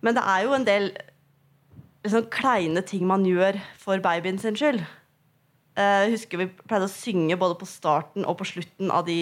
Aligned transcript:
Men 0.00 0.16
det 0.16 0.24
er 0.24 0.46
jo 0.46 0.54
en 0.56 0.64
del 0.66 0.90
liksom, 2.04 2.26
kleine 2.32 2.82
ting 2.86 3.06
man 3.08 3.24
gjør 3.28 3.58
for 3.80 4.00
babyen 4.04 4.38
sin 4.40 4.56
skyld. 4.56 4.80
Eh, 5.76 6.00
Jeg 6.06 6.12
husker 6.16 6.38
vi 6.40 6.46
pleide 6.64 6.88
å 6.88 6.92
synge 6.92 7.36
både 7.40 7.54
på 7.60 7.66
starten 7.68 8.22
og 8.24 8.38
på 8.40 8.44
slutten 8.48 8.88
av 8.94 9.02
de 9.08 9.18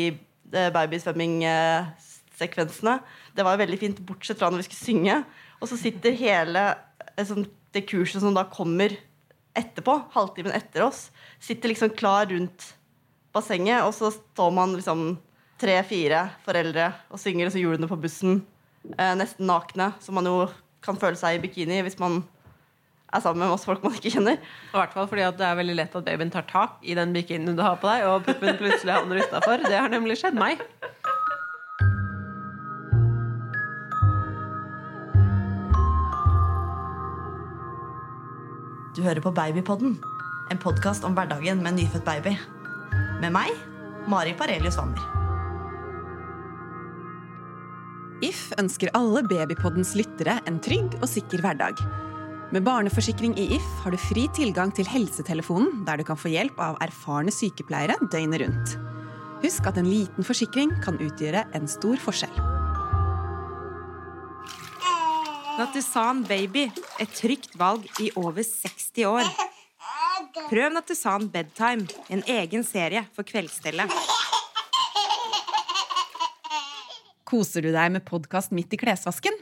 eh, 0.53 0.71
babysvømming-sekvensene. 0.75 2.95
Det 3.35 3.45
var 3.47 3.61
veldig 3.61 3.79
fint, 3.81 3.99
bortsett 4.07 4.39
fra 4.41 4.51
når 4.51 4.59
vi 4.63 4.69
skulle 4.71 4.87
synge. 4.87 5.17
Og 5.59 5.67
så 5.71 5.77
sitter 5.81 6.19
hele 6.19 6.63
eh, 7.17 7.27
sånn, 7.27 7.51
det 7.75 7.89
kurset 7.91 8.21
som 8.23 8.35
da 8.37 8.45
kommer 8.49 8.91
etterpå, 9.59 9.95
halvtimen 10.15 10.55
etter 10.55 10.81
oss, 10.87 11.01
sitter 11.43 11.69
liksom 11.73 11.91
klar 11.99 12.25
rundt 12.31 12.61
bassenget, 13.35 13.83
og 13.85 13.93
så 13.97 14.07
står 14.15 14.51
man 14.55 14.77
liksom 14.77 15.01
tre-fire 15.59 16.21
foreldre 16.45 16.93
og 17.11 17.19
synger, 17.21 17.47
og 17.49 17.53
så 17.55 17.61
hjulene 17.61 17.89
på 17.91 18.01
bussen, 18.01 18.33
eh, 18.95 19.15
nesten 19.19 19.47
nakne, 19.51 19.87
som 20.01 20.15
man 20.15 20.27
jo 20.31 20.49
kan 20.85 20.99
føle 21.01 21.19
seg 21.19 21.39
i 21.39 21.43
bikini 21.43 21.81
hvis 21.87 21.99
man 22.01 22.23
er 23.09 23.23
sammen 23.25 23.41
med 23.41 23.53
masse 23.55 23.69
folk 23.69 23.85
man 23.85 23.97
ikke 23.97 24.13
kjenner. 24.13 24.37
I 24.39 24.77
hvert 24.77 24.95
fall 24.97 25.09
fordi 25.09 25.25
at 25.25 25.39
det 25.41 25.47
er 25.49 25.59
veldig 25.59 25.77
lett 25.79 25.97
at 25.97 26.07
babyen 26.07 26.33
tar 26.33 26.47
tak 26.51 26.79
i 26.85 26.97
den 26.99 27.15
bikinien 27.17 27.57
du 27.57 27.65
har 27.65 27.79
på 27.81 27.89
deg, 27.89 28.05
og 28.09 28.27
puppen 28.27 28.59
plutselig 28.61 28.95
havner 28.95 29.23
utafor. 29.25 29.65
Det 29.65 29.79
har 29.79 29.93
nemlig 29.93 30.19
skjedd 30.21 30.39
meg. 30.39 30.61
Du 38.99 39.05
hører 39.07 39.23
på 39.23 39.31
Babypodden, 39.31 39.95
en 40.51 40.59
podkast 40.59 41.07
om 41.07 41.15
hverdagen 41.15 41.63
med 41.63 41.71
en 41.71 41.79
nyfødt 41.85 42.05
baby. 42.09 42.35
Med 43.23 43.31
meg, 43.31 43.55
Mari 44.11 44.35
Parelius 44.35 44.81
Wammer. 44.81 45.18
If 48.25 48.49
ønsker 48.59 48.91
alle 48.99 49.21
Babypoddens 49.31 49.93
lyttere 49.95 50.41
en 50.51 50.57
trygg 50.59 50.97
og 50.99 51.07
sikker 51.07 51.39
hverdag. 51.45 51.79
Med 52.51 52.65
barneforsikring 52.67 53.37
i 53.39 53.45
If 53.55 53.67
har 53.85 53.95
du 53.95 53.99
fri 54.01 54.25
tilgang 54.35 54.73
til 54.75 54.89
helsetelefonen, 54.91 55.85
der 55.87 56.01
du 56.01 56.05
kan 56.09 56.19
få 56.19 56.33
hjelp 56.33 56.59
av 56.59 56.81
erfarne 56.83 57.31
sykepleiere 57.31 57.95
døgnet 58.11 58.43
rundt. 58.43 58.75
Husk 59.45 59.71
at 59.71 59.79
en 59.79 59.87
liten 59.87 60.27
forsikring 60.27 60.73
kan 60.83 60.99
utgjøre 60.99 61.45
en 61.55 61.71
stor 61.71 62.01
forskjell. 62.03 62.35
Nattusan 65.59 66.25
Baby, 66.27 66.69
et 66.99 67.15
trygt 67.15 67.55
valg 67.59 67.87
i 68.03 68.11
over 68.19 68.43
60 68.43 69.07
år. 69.13 69.31
Prøv 70.51 70.73
Nattusan 70.75 71.31
Bedtime, 71.31 71.87
en 72.11 72.27
egen 72.27 72.67
serie 72.67 73.07
for 73.15 73.27
kveldsstellet. 73.27 74.18
Koser 77.29 77.61
du 77.61 77.75
deg 77.75 77.91
med 77.93 78.07
podkast 78.09 78.55
midt 78.57 78.73
i 78.73 78.79
klesvasken? 78.81 79.35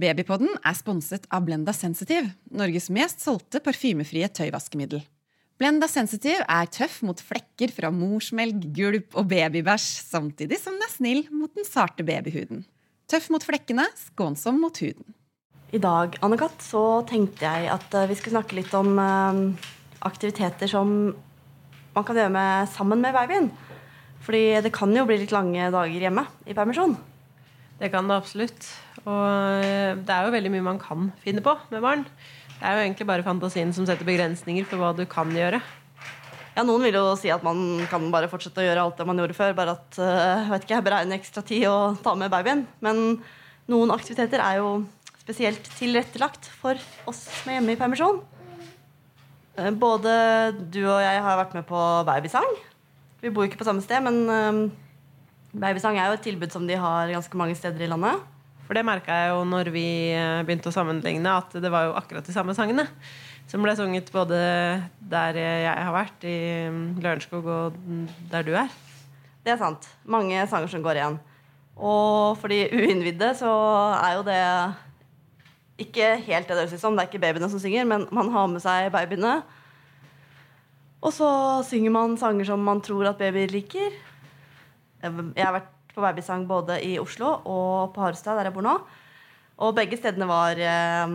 Babypodden 0.00 0.54
er 0.64 0.76
sponset 0.76 1.26
av 1.28 1.42
Blenda 1.44 1.74
Sensitive, 1.76 2.30
Norges 2.48 2.88
mest 2.92 3.20
solgte 3.20 3.60
parfymefrie 3.60 4.30
tøyvaskemiddel. 4.32 5.02
Blenda 5.60 5.90
Sensitive 5.92 6.44
er 6.48 6.70
tøff 6.72 7.02
mot 7.04 7.20
flekker 7.20 7.74
fra 7.76 7.90
morsmelk, 7.92 8.64
gulp 8.76 9.12
og 9.12 9.28
babybæsj, 9.28 9.90
samtidig 10.08 10.56
som 10.62 10.78
den 10.78 10.86
er 10.88 10.94
snill 10.94 11.22
mot 11.36 11.52
den 11.52 11.68
sarte 11.68 12.04
babyhuden. 12.04 12.64
Tøff 13.12 13.28
mot 13.32 13.44
flekkene, 13.44 13.84
skånsom 14.06 14.62
mot 14.64 14.80
huden. 14.80 15.12
I 15.76 15.82
dag 15.82 16.16
Anne-Kat, 16.24 16.64
så 16.64 17.02
tenkte 17.08 17.44
jeg 17.44 17.68
at 17.76 17.92
eh, 17.92 18.08
vi 18.08 18.16
skulle 18.16 18.38
snakke 18.38 18.56
litt 18.56 18.72
om 18.76 18.96
eh, 19.02 19.68
aktiviteter 20.08 20.70
som 20.70 20.96
man 21.92 22.08
kan 22.08 22.16
gjøre 22.16 22.32
med, 22.32 22.72
sammen 22.72 23.04
med 23.04 23.16
babyen. 23.16 23.52
Fordi 24.26 24.42
det 24.64 24.74
kan 24.74 24.90
jo 24.94 25.04
bli 25.06 25.20
litt 25.22 25.34
lange 25.34 25.68
dager 25.70 26.02
hjemme 26.08 26.26
i 26.50 26.56
permisjon. 26.56 26.96
Det 27.78 27.92
kan 27.92 28.08
det 28.08 28.16
absolutt. 28.18 28.66
Og 29.04 29.62
eh, 29.62 29.94
det 30.02 30.12
er 30.12 30.26
jo 30.26 30.34
veldig 30.34 30.52
mye 30.54 30.66
man 30.72 30.82
kan 30.82 31.10
finne 31.22 31.44
på 31.44 31.54
med 31.70 31.84
barn. 31.84 32.06
Det 32.56 32.64
er 32.64 32.78
jo 32.78 32.84
egentlig 32.86 33.06
bare 33.06 33.26
fantasien 33.26 33.72
som 33.76 33.86
setter 33.86 34.08
begrensninger 34.08 34.66
for 34.66 34.80
hva 34.80 34.94
du 34.96 35.04
kan 35.10 35.30
gjøre. 35.34 35.60
Ja, 36.56 36.62
Noen 36.64 36.86
vil 36.86 36.96
jo 36.96 37.10
si 37.20 37.28
at 37.28 37.42
man 37.44 37.84
kan 37.90 38.06
bare 38.10 38.30
fortsette 38.32 38.62
å 38.62 38.64
gjøre 38.64 38.86
alt 38.86 38.96
det 38.96 39.04
man 39.06 39.18
gjorde 39.20 39.36
før, 39.36 39.52
bare 39.58 39.74
at 39.76 39.98
eh, 40.00 40.46
vet 40.54 40.64
ikke, 40.64 40.78
beregne 40.86 41.18
ekstra 41.18 41.42
tid 41.44 41.66
og 41.68 41.98
ta 42.02 42.14
med 42.16 42.32
babyen. 42.32 42.64
Men 42.80 43.18
noen 43.68 43.92
aktiviteter 43.92 44.40
er 44.40 44.62
jo 44.62 44.70
spesielt 45.20 45.68
tilrettelagt 45.76 46.48
for 46.62 46.80
oss 47.10 47.26
er 47.44 47.58
hjemme 47.58 47.76
i 47.76 47.78
permisjon. 47.78 48.22
Eh, 49.60 49.68
Både 49.76 50.16
du 50.56 50.80
og 50.86 51.04
jeg 51.04 51.20
har 51.28 51.38
vært 51.44 51.58
med 51.60 51.68
på 51.68 51.82
babysang. 52.08 52.56
Vi 53.22 53.32
bor 53.32 53.44
jo 53.44 53.50
ikke 53.50 53.60
på 53.60 53.68
samme 53.68 53.84
sted, 53.84 54.02
men 54.04 54.22
eh, 54.32 54.62
babysang 55.56 55.98
er 55.98 56.10
jo 56.10 56.18
et 56.18 56.26
tilbud 56.26 56.52
som 56.52 56.66
de 56.68 56.78
har 56.80 57.12
ganske 57.12 57.38
mange 57.38 57.56
steder 57.58 57.86
i 57.86 57.90
landet. 57.90 58.24
For 58.66 58.74
det 58.74 58.82
merka 58.86 59.14
jeg 59.14 59.30
jo 59.30 59.44
når 59.46 59.70
vi 59.74 59.86
eh, 60.10 60.42
begynte 60.46 60.72
å 60.72 60.74
sammenligne, 60.74 61.38
at 61.38 61.54
det 61.62 61.70
var 61.72 61.88
jo 61.88 61.96
akkurat 61.98 62.26
de 62.26 62.34
samme 62.34 62.54
sangene. 62.58 62.88
Som 63.46 63.62
ble 63.62 63.76
sunget 63.78 64.10
både 64.10 64.36
der 64.98 65.38
jeg 65.38 65.70
har 65.70 65.94
vært, 65.94 66.24
i 66.26 66.66
mm, 66.66 66.98
Lørenskog, 66.98 67.46
og 67.46 67.76
der 68.32 68.46
du 68.46 68.56
er. 68.58 68.72
Det 69.46 69.54
er 69.54 69.60
sant. 69.60 69.86
Mange 70.02 70.42
sanger 70.50 70.72
som 70.72 70.82
går 70.82 70.98
igjen. 70.98 71.20
Og 71.76 72.34
for 72.40 72.50
de 72.50 72.64
uinnvidde 72.72 73.30
så 73.38 73.52
er 74.00 74.16
jo 74.16 74.24
det 74.26 74.40
ikke 75.86 76.16
helt 76.24 76.48
det 76.48 76.56
det 76.56 76.64
høres 76.64 76.74
ut 76.74 76.82
som. 76.82 76.96
Det 76.96 77.04
er 77.04 77.10
ikke 77.12 77.22
babyene 77.22 77.50
som 77.52 77.62
synger, 77.62 77.86
men 77.86 78.08
man 78.10 78.32
har 78.34 78.50
med 78.50 78.64
seg 78.64 78.90
babyene. 78.94 79.38
Og 81.06 81.14
så 81.14 81.30
synger 81.68 81.94
man 81.94 82.16
sanger 82.18 82.48
som 82.48 82.62
man 82.66 82.82
tror 82.82 83.12
at 83.12 83.20
babyer 83.20 83.52
liker. 83.52 83.94
Jeg 85.02 85.44
har 85.44 85.54
vært 85.54 85.72
på 85.94 86.02
babysang 86.02 86.44
både 86.48 86.80
i 86.82 86.96
Oslo 86.98 87.38
og 87.46 87.92
på 87.94 88.02
Harstad, 88.02 88.34
der 88.36 88.50
jeg 88.50 88.56
bor 88.56 88.66
nå. 88.66 88.74
Og 89.62 89.76
begge 89.76 89.96
stedene 89.96 90.26
var 90.28 90.58
eh, 90.58 91.14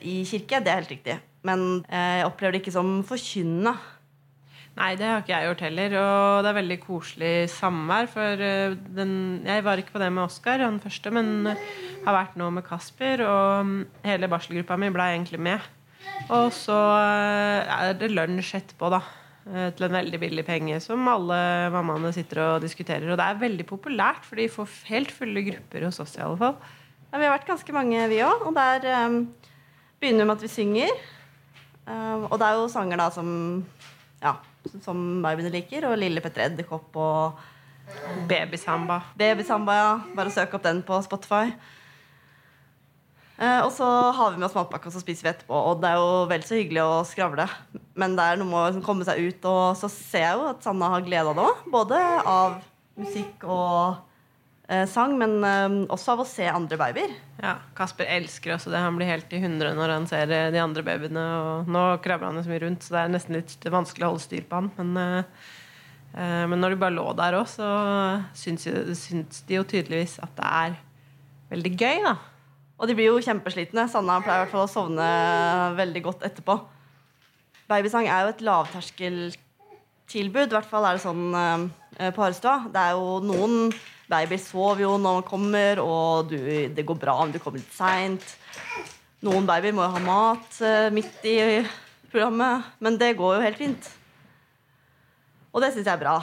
i 0.00 0.22
kirke. 0.26 0.62
Det 0.64 0.72
er 0.72 0.80
helt 0.80 0.94
riktig. 0.94 1.18
Men 1.46 1.84
eh, 1.86 2.22
jeg 2.22 2.30
opplever 2.30 2.56
det 2.56 2.64
ikke 2.64 2.74
som 2.74 2.96
forkynnende. 3.06 3.76
Nei, 4.76 4.90
det 4.98 5.06
har 5.08 5.22
ikke 5.22 5.32
jeg 5.32 5.48
gjort 5.48 5.62
heller. 5.64 5.94
Og 6.00 6.42
det 6.44 6.50
er 6.50 6.58
veldig 6.58 6.80
koselig 6.82 7.34
samvær. 7.52 8.10
For 8.12 8.42
eh, 8.48 8.74
den, 8.96 9.14
jeg 9.46 9.64
var 9.68 9.80
ikke 9.80 9.94
på 9.94 10.02
det 10.02 10.10
med 10.12 10.26
Oskar, 10.26 10.64
han 10.64 10.82
første, 10.82 11.12
men 11.14 11.52
eh, 11.52 11.70
har 12.08 12.16
vært 12.16 12.36
nå 12.40 12.50
med 12.56 12.66
Kasper. 12.66 13.22
Og 13.28 13.70
mm, 13.70 13.78
hele 14.08 14.32
barselgruppa 14.32 14.80
mi 14.80 14.90
ble 14.94 15.12
egentlig 15.14 15.40
med. 15.52 15.75
Og 16.34 16.48
så 16.54 16.74
eh, 16.74 17.70
er 17.70 17.94
det 17.98 18.10
lunsj 18.10 18.56
etterpå, 18.58 18.90
da. 18.90 19.00
eh, 19.50 19.68
Til 19.76 19.86
en 19.86 19.98
veldig 19.98 20.20
billig 20.22 20.44
penge, 20.46 20.80
som 20.82 21.06
alle 21.10 21.38
mammaene 21.74 22.12
sitter 22.14 22.42
og 22.44 22.64
diskuterer. 22.64 23.06
Og 23.12 23.20
det 23.20 23.26
er 23.26 23.42
veldig 23.44 23.66
populært, 23.68 24.24
for 24.26 24.40
de 24.40 24.48
får 24.50 24.72
helt 24.90 25.14
fulle 25.14 25.44
grupper 25.46 25.86
hos 25.86 26.00
oss 26.02 26.16
i 26.18 26.24
alle 26.24 26.40
fall. 26.40 26.56
Ja, 27.12 27.20
vi 27.20 27.28
har 27.28 27.36
vært 27.36 27.46
ganske 27.52 27.76
mange, 27.76 28.08
vi 28.10 28.18
òg. 28.26 28.42
Og 28.48 28.56
der 28.56 29.06
um, 29.06 29.20
begynner 30.02 30.24
vi 30.24 30.28
med 30.28 30.36
at 30.36 30.42
vi 30.42 30.50
synger. 30.50 30.96
Um, 31.86 32.26
og 32.26 32.40
det 32.42 32.48
er 32.48 32.58
jo 32.58 32.66
sanger 32.72 32.98
da 32.98 33.06
som 33.14 33.30
ja, 34.22 34.32
som 34.82 35.22
babyene 35.22 35.52
liker. 35.54 35.86
Og 35.86 35.98
Lille 36.00 36.22
Petter 36.24 36.48
Edderkopp 36.48 36.98
og 36.98 37.38
Babysamba. 38.28 39.00
Babysamba. 39.18 39.78
ja. 39.78 39.90
Bare 40.18 40.32
søk 40.34 40.58
opp 40.58 40.66
den 40.66 40.82
på 40.82 40.98
Spotify. 41.06 41.54
Eh, 43.36 43.58
og 43.60 43.68
så 43.74 43.84
har 44.16 44.32
vi 44.32 44.40
med 44.40 44.48
oss 44.48 44.56
matpakke, 44.56 44.88
og 44.88 44.94
så 44.94 45.02
spiser 45.02 45.26
vi 45.26 45.32
etterpå. 45.34 45.58
Og 45.70 45.82
det 45.82 45.90
er 45.90 46.00
jo 46.00 46.24
vel 46.30 46.44
så 46.46 46.56
hyggelig 46.56 46.84
å 46.86 47.04
skravle, 47.08 47.44
men 48.00 48.16
det 48.16 48.24
er 48.24 48.40
noe 48.40 48.48
med 48.48 48.60
å 48.62 48.64
liksom 48.70 48.84
komme 48.86 49.04
seg 49.08 49.20
ut. 49.20 49.48
Og 49.50 49.76
så 49.80 49.90
ser 49.92 50.24
jeg 50.24 50.38
jo 50.40 50.50
at 50.54 50.64
Sanna 50.64 50.88
har 50.94 51.04
glede 51.04 51.32
av 51.32 51.36
det 51.36 51.44
òg. 51.44 51.64
Både 51.74 52.00
av 52.32 52.56
musikk 52.96 53.44
og 53.44 53.98
eh, 54.72 54.86
sang, 54.88 55.18
men 55.20 55.36
eh, 55.44 55.76
også 55.92 56.14
av 56.14 56.22
å 56.24 56.28
se 56.28 56.46
andre 56.48 56.78
babyer. 56.80 57.12
Ja, 57.42 57.58
Kasper 57.76 58.08
elsker 58.14 58.54
også 58.54 58.72
det. 58.72 58.80
Han 58.80 58.96
blir 58.96 59.10
helt 59.10 59.36
i 59.36 59.42
hundre 59.42 59.74
når 59.76 59.92
han 59.92 60.08
ser 60.08 60.32
de 60.32 60.62
andre 60.62 60.84
babyene. 60.86 61.26
Og 61.42 61.68
nå 61.76 61.84
kravler 62.04 62.32
han 62.32 62.40
så 62.40 62.54
mye 62.54 62.62
rundt, 62.64 62.86
så 62.86 62.96
det 62.96 63.02
er 63.02 63.12
nesten 63.18 63.36
litt 63.36 63.68
vanskelig 63.68 64.08
å 64.08 64.14
holde 64.14 64.24
styr 64.24 64.46
på 64.48 64.62
han. 64.62 64.72
Men, 64.80 65.20
eh, 66.16 66.46
men 66.48 66.56
når 66.62 66.72
de 66.72 66.80
bare 66.86 66.96
lå 66.96 67.04
der 67.20 67.36
òg, 67.36 67.44
så 67.52 67.68
syns, 68.32 68.64
syns 69.02 69.44
de 69.44 69.60
jo 69.60 69.68
tydeligvis 69.68 70.16
at 70.24 70.32
det 70.40 70.54
er 70.62 70.80
veldig 71.52 71.74
gøy, 71.76 72.00
da. 72.08 72.16
Og 72.76 72.88
de 72.88 72.96
blir 72.96 73.08
jo 73.08 73.22
kjempeslitne. 73.24 73.86
Sanna 73.88 74.18
pleier 74.24 74.42
i 74.42 74.44
hvert 74.44 74.52
fall 74.52 74.66
å 74.66 74.70
sovne 74.70 75.06
veldig 75.78 76.02
godt 76.04 76.26
etterpå. 76.28 76.58
Babysang 77.70 78.06
er 78.06 78.26
jo 78.26 78.34
et 78.34 78.44
lavterskeltilbud. 78.46 80.50
I 80.50 80.56
hvert 80.58 80.70
fall 80.70 80.86
er 80.86 80.98
det 80.98 81.06
sånn 81.06 81.24
eh, 81.34 82.12
på 82.12 82.22
Harestua. 82.22 82.58
Det 82.72 82.82
er 82.82 82.98
jo 82.98 83.16
noen 83.24 83.72
babyer 84.10 84.38
sover 84.38 84.84
jo 84.84 84.92
når 85.00 85.20
man 85.20 85.26
kommer, 85.26 85.80
og 85.82 86.30
du, 86.30 86.38
det 86.76 86.86
går 86.86 87.00
bra 87.00 87.16
om 87.24 87.32
du 87.32 87.40
kommer 87.42 87.62
litt 87.62 87.74
seint. 87.74 88.36
Noen 89.26 89.48
babyer 89.48 89.74
må 89.74 89.86
jo 89.86 89.96
ha 89.96 90.04
mat 90.04 90.60
eh, 90.62 90.92
midt 90.94 91.24
i 91.26 91.38
programmet, 92.12 92.68
men 92.78 93.00
det 93.00 93.16
går 93.18 93.38
jo 93.38 93.46
helt 93.48 93.60
fint. 93.60 93.90
Og 95.56 95.64
det 95.64 95.72
syns 95.72 95.88
jeg 95.88 95.96
er 95.96 96.04
bra. 96.04 96.20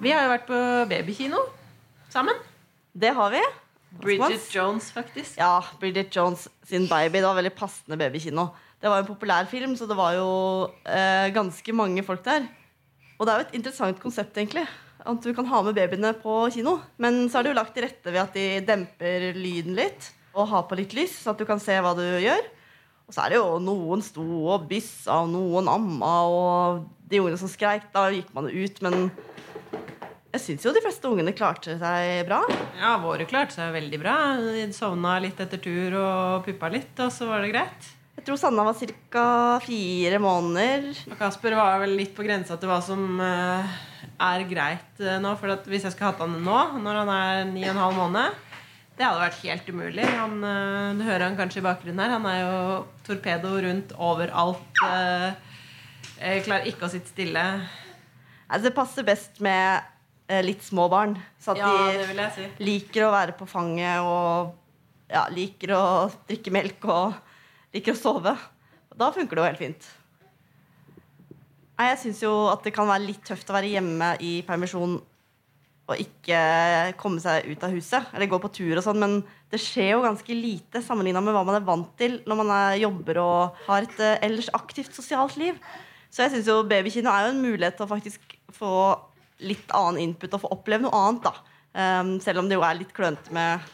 Vi 0.00 0.12
har 0.14 0.24
jo 0.24 0.30
vært 0.32 0.46
på 0.48 0.58
babykino 0.88 1.40
sammen. 2.08 2.38
Det 2.96 3.10
har 3.12 3.34
vi. 3.34 3.40
Bridget 4.00 4.46
Jones, 4.54 4.86
faktisk. 4.94 5.34
Ja, 5.36 5.58
Bridget 5.80 6.14
Jones 6.16 6.46
sin 6.64 6.86
baby. 6.88 7.18
Det 7.18 7.26
var 7.26 7.36
veldig 7.36 7.52
passende 7.52 7.98
babykino. 8.00 8.46
Det 8.80 8.88
var 8.88 9.02
en 9.02 9.10
populær 9.10 9.44
film, 9.50 9.74
så 9.76 9.84
det 9.84 9.98
var 9.98 10.14
jo 10.16 10.30
eh, 10.88 11.28
ganske 11.36 11.74
mange 11.76 12.04
folk 12.06 12.22
der. 12.24 12.46
Og 13.18 13.26
det 13.26 13.32
er 13.32 13.42
jo 13.42 13.46
et 13.50 13.58
interessant 13.58 14.00
konsept, 14.00 14.38
egentlig. 14.40 14.64
At 15.04 15.20
du 15.20 15.34
kan 15.36 15.48
ha 15.50 15.60
med 15.66 15.76
babyene 15.76 16.14
på 16.22 16.46
kino. 16.54 16.78
Men 16.96 17.26
så 17.28 17.40
er 17.40 17.44
det 17.44 17.52
jo 17.52 17.58
lagt 17.60 17.76
til 17.76 17.84
rette 17.84 18.14
ved 18.14 18.22
at 18.22 18.38
de 18.38 18.46
demper 18.64 19.34
lyden 19.36 19.76
litt. 19.76 20.14
Og 20.32 20.48
har 20.48 20.64
på 20.70 20.80
litt 20.80 20.96
lys, 20.96 21.18
så 21.26 21.34
at 21.34 21.42
du 21.42 21.44
kan 21.44 21.60
se 21.60 21.76
hva 21.76 21.92
du 21.98 22.06
gjør. 22.24 22.48
Og 23.04 23.12
så 23.12 23.26
er 23.26 23.34
det 23.34 23.42
jo 23.42 23.60
noen 23.60 24.00
sto 24.06 24.24
og 24.24 24.64
byssa, 24.70 25.26
og 25.26 25.32
noen 25.34 25.68
amma, 25.68 26.14
og 26.24 26.88
de 27.10 27.20
ungene 27.20 27.36
som 27.36 27.50
skreik, 27.52 27.90
da 27.92 28.06
gikk 28.14 28.32
man 28.32 28.48
ut. 28.48 28.80
Men 28.86 29.10
jeg 30.30 30.42
syns 30.44 30.66
jo 30.66 30.72
de 30.74 30.82
fleste 30.84 31.08
ungene 31.10 31.32
klarte 31.34 31.74
seg 31.80 32.26
bra. 32.28 32.38
Ja, 32.78 32.94
våre 33.02 33.26
klarte 33.26 33.56
seg 33.56 33.72
veldig 33.74 33.98
bra. 33.98 34.16
De 34.38 34.68
sovna 34.74 35.16
litt 35.22 35.40
etter 35.42 35.58
tur 35.62 35.96
og 35.98 36.44
puppa 36.46 36.70
litt, 36.70 36.92
og 37.02 37.10
så 37.14 37.26
var 37.26 37.42
det 37.42 37.50
greit. 37.50 37.88
Jeg 38.20 38.26
tror 38.28 38.38
Sanna 38.38 38.66
var 38.68 38.76
ca. 39.10 39.24
fire 39.64 40.20
måneder. 40.22 40.90
Og 41.08 41.16
Kasper 41.18 41.56
var 41.58 41.80
vel 41.82 41.96
litt 41.98 42.12
på 42.14 42.26
grensa 42.26 42.58
til 42.60 42.70
hva 42.70 42.78
som 42.84 43.18
eh, 43.24 43.76
er 44.22 44.46
greit 44.46 45.02
eh, 45.02 45.18
nå. 45.22 45.34
For 45.40 45.54
at 45.56 45.66
hvis 45.66 45.88
jeg 45.88 45.96
skulle 45.96 46.12
hatt 46.12 46.22
han 46.22 46.38
nå, 46.44 46.58
når 46.84 47.00
han 47.00 47.12
er 47.16 47.44
ni 47.48 47.64
og 47.64 47.72
en 47.72 47.82
halv 47.86 47.96
måned 47.96 48.36
Det 48.98 49.06
hadde 49.06 49.22
vært 49.24 49.40
helt 49.42 49.70
umulig. 49.72 50.08
Han, 50.14 50.36
eh, 50.44 50.90
du 51.00 51.06
hører 51.08 51.26
han 51.26 51.38
kanskje 51.38 51.62
i 51.62 51.66
bakgrunnen 51.66 52.04
her. 52.04 52.18
Han 52.18 52.28
er 52.30 52.42
jo 52.44 52.58
torpedo 53.08 53.54
rundt 53.64 53.96
overalt. 53.96 54.84
Jeg 56.20 56.44
klarer 56.44 56.68
ikke 56.68 56.86
å 56.86 56.92
sitte 56.92 57.10
stille. 57.10 57.46
Altså, 58.50 58.66
det 58.68 58.76
passer 58.76 59.06
best 59.08 59.40
med 59.42 59.80
litt 60.46 60.62
små 60.66 60.86
barn. 60.92 61.16
Så 61.42 61.52
at 61.54 61.60
Ja, 61.60 61.70
de 62.14 62.28
si. 62.36 62.46
liker 62.62 63.08
å 63.08 63.12
være 63.14 63.34
på 63.38 63.48
fanget 63.50 64.00
og 64.06 64.54
ja, 65.10 65.24
liker 65.34 65.74
å 65.74 65.84
drikke 66.28 66.52
melk 66.54 66.84
og 66.86 67.16
liker 67.74 67.96
å 67.96 67.98
sove. 67.98 68.36
Da 69.00 69.10
funker 69.14 69.36
det 69.38 69.42
jo 69.42 69.48
helt 69.50 69.62
fint. 69.64 69.88
Nei, 71.80 71.88
jeg 71.94 72.00
syns 72.02 72.20
jo 72.22 72.32
at 72.52 72.62
det 72.66 72.74
kan 72.76 72.88
være 72.90 73.06
litt 73.08 73.22
tøft 73.24 73.48
å 73.50 73.56
være 73.56 73.70
hjemme 73.72 74.12
i 74.20 74.34
permisjon 74.46 74.98
og 75.90 75.98
ikke 75.98 76.40
komme 77.00 77.18
seg 77.22 77.48
ut 77.50 77.64
av 77.66 77.72
huset 77.74 78.12
eller 78.14 78.28
gå 78.30 78.38
på 78.38 78.50
tur 78.54 78.76
og 78.78 78.84
sånn, 78.84 79.00
men 79.02 79.14
det 79.50 79.58
skjer 79.58 79.96
jo 79.96 80.02
ganske 80.04 80.36
lite 80.36 80.82
sammenligna 80.86 81.22
med 81.24 81.34
hva 81.34 81.42
man 81.48 81.56
er 81.58 81.64
vant 81.66 81.88
til 81.98 82.20
når 82.30 82.38
man 82.44 82.52
er, 82.54 82.76
jobber 82.84 83.18
og 83.24 83.62
har 83.66 83.88
et 83.88 84.02
eh, 84.04 84.20
ellers 84.28 84.52
aktivt 84.54 84.94
sosialt 84.94 85.34
liv. 85.40 85.56
Så 86.12 86.22
jeg 86.22 86.36
syns 86.36 86.50
jo 86.52 86.60
babykino 86.68 87.10
er 87.10 87.26
jo 87.26 87.32
en 87.34 87.42
mulighet 87.42 87.74
til 87.80 87.88
å 87.88 87.90
faktisk 87.90 88.36
få 88.54 88.70
litt 89.44 89.74
annen 89.76 90.00
input 90.08 90.36
og 90.36 90.44
få 90.44 90.52
oppleve 90.56 90.86
noe 90.86 91.02
annet, 91.02 91.28
da. 91.28 91.58
Um, 91.70 92.16
selv 92.22 92.42
om 92.42 92.48
det 92.50 92.56
jo 92.58 92.64
er 92.66 92.80
litt 92.80 92.94
klønete 92.94 93.32
med, 93.34 93.66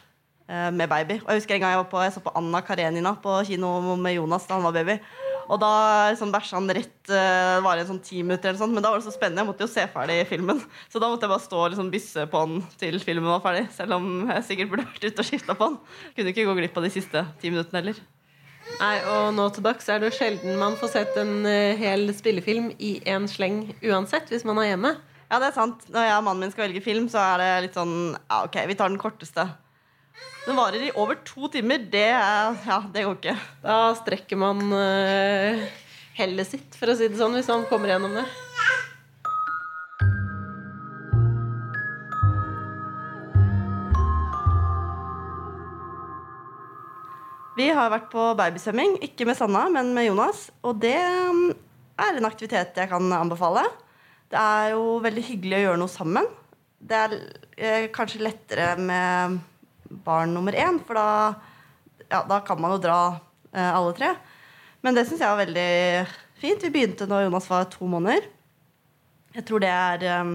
uh, 0.50 0.70
med 0.74 0.90
baby. 0.90 1.20
Og 1.22 1.30
jeg 1.32 1.42
husker 1.42 1.56
en 1.56 1.64
gang 1.64 1.76
jeg 1.76 1.82
var 1.84 1.92
på, 1.92 2.02
jeg 2.04 2.16
så 2.16 2.24
på 2.24 2.34
Anna 2.36 2.60
Karenina 2.64 3.14
på 3.22 3.38
kino 3.48 3.96
med 3.96 4.18
Jonas 4.18 4.48
da 4.48 4.58
han 4.58 4.66
var 4.66 4.76
baby. 4.76 4.98
Og 5.46 5.60
da 5.62 5.70
sånn, 6.18 6.32
bæsja 6.34 6.58
han 6.58 6.72
rett 6.74 7.12
uh, 7.12 7.62
var 7.62 7.78
i 7.78 7.84
en 7.84 7.90
sånn 7.92 8.02
ti 8.02 8.18
minutter, 8.24 8.50
eller 8.50 8.60
sånt, 8.60 8.74
men 8.74 8.82
da 8.84 8.90
var 8.90 9.00
det 9.00 9.06
så 9.06 9.14
spennende. 9.14 9.44
Jeg 9.44 9.50
måtte 9.52 9.66
jo 9.66 9.70
se 9.70 9.86
ferdig 9.92 10.18
filmen. 10.30 10.60
Så 10.92 11.02
da 11.02 11.10
måtte 11.12 11.28
jeg 11.28 11.34
bare 11.36 11.46
stå 11.46 11.62
og 11.62 11.70
liksom, 11.72 11.92
bysse 11.94 12.26
på 12.32 12.42
han 12.42 12.58
til 12.80 12.98
filmen 13.02 13.30
var 13.30 13.44
ferdig. 13.44 13.68
Selv 13.76 13.98
om 14.00 14.26
jeg 14.32 14.46
sikkert 14.50 14.72
burde 14.72 14.88
vært 14.90 15.06
ute 15.06 15.22
og 15.22 15.30
skifta 15.30 15.56
på 15.56 15.70
han. 15.70 15.80
Kunne 16.18 16.34
ikke 16.34 16.48
gå 16.50 16.58
glipp 16.58 16.82
av 16.82 16.88
de 16.88 16.92
siste 16.98 17.24
ti 17.40 17.54
minuttene 17.54 17.84
heller. 17.84 18.04
Nei, 18.76 18.96
og 19.08 19.30
nå 19.36 19.46
til 19.54 19.64
dags 19.64 19.86
er 19.88 20.00
det 20.02 20.10
jo 20.10 20.16
sjelden 20.18 20.58
man 20.60 20.74
får 20.76 20.90
sett 20.92 21.18
en 21.20 21.46
eh, 21.48 21.78
hel 21.78 22.10
spillefilm 22.12 22.72
i 22.82 22.96
en 23.08 23.28
sleng 23.30 23.62
uansett, 23.86 24.28
hvis 24.32 24.44
man 24.48 24.58
er 24.60 24.72
hjemme. 24.72 24.96
Ja, 25.26 25.40
det 25.42 25.48
er 25.48 25.56
sant. 25.56 25.86
Når 25.90 26.04
jeg 26.06 26.16
og 26.20 26.24
mannen 26.28 26.44
min 26.44 26.52
skal 26.54 26.68
velge 26.68 26.84
film, 26.84 27.08
så 27.10 27.18
er 27.18 27.40
det 27.42 27.52
litt 27.66 27.78
sånn 27.78 27.96
Ja, 28.14 28.44
OK, 28.44 28.60
vi 28.70 28.76
tar 28.78 28.92
den 28.92 29.00
korteste. 29.00 29.48
Den 30.46 30.54
varer 30.54 30.84
i 30.86 30.92
over 30.94 31.18
to 31.26 31.50
timer. 31.50 31.82
Det 31.90 32.06
Ja, 32.12 32.78
det 32.94 33.02
går 33.02 33.16
ikke. 33.18 33.34
Da 33.64 33.78
strekker 33.98 34.38
man 34.38 34.62
uh, 34.70 35.64
hellet 36.16 36.46
sitt, 36.52 36.78
for 36.78 36.92
å 36.92 36.94
si 36.98 37.08
det 37.10 37.18
sånn, 37.18 37.34
hvis 37.34 37.50
man 37.50 37.66
kommer 37.70 37.90
gjennom 37.90 38.14
det. 38.14 38.26
Vi 47.56 47.66
har 47.72 47.88
vært 47.88 48.10
på 48.12 48.28
babysvømming, 48.36 48.98
ikke 49.08 49.26
med 49.26 49.38
Sanna, 49.38 49.64
men 49.72 49.90
med 49.96 50.06
Jonas. 50.06 50.50
Og 50.62 50.76
det 50.78 50.98
mm, 51.00 51.50
er 52.04 52.18
en 52.20 52.28
aktivitet 52.28 52.78
jeg 52.78 52.92
kan 52.92 53.10
anbefale. 53.16 53.64
Det 54.26 54.38
er 54.40 54.72
jo 54.74 54.96
veldig 55.04 55.22
hyggelig 55.22 55.58
å 55.58 55.64
gjøre 55.64 55.80
noe 55.80 55.92
sammen. 55.92 56.30
Det 56.76 56.96
er 56.98 57.12
eh, 57.56 57.84
kanskje 57.94 58.24
lettere 58.24 58.72
med 58.80 59.36
barn 60.06 60.34
nummer 60.34 60.54
én, 60.58 60.80
for 60.82 60.98
da, 60.98 61.10
ja, 62.10 62.24
da 62.26 62.40
kan 62.46 62.58
man 62.62 62.74
jo 62.74 62.80
dra 62.82 62.98
eh, 63.52 63.70
alle 63.70 63.94
tre. 63.96 64.10
Men 64.82 64.98
det 64.98 65.06
syns 65.06 65.22
jeg 65.22 65.30
var 65.30 65.44
veldig 65.44 65.70
fint. 66.40 66.66
Vi 66.66 66.72
begynte 66.74 67.06
når 67.10 67.28
Jonas 67.28 67.46
var 67.50 67.68
to 67.70 67.86
måneder. 67.90 68.26
Jeg 69.36 69.46
tror 69.46 69.62
det 69.62 69.70
er 69.70 70.06
eh, 70.10 70.32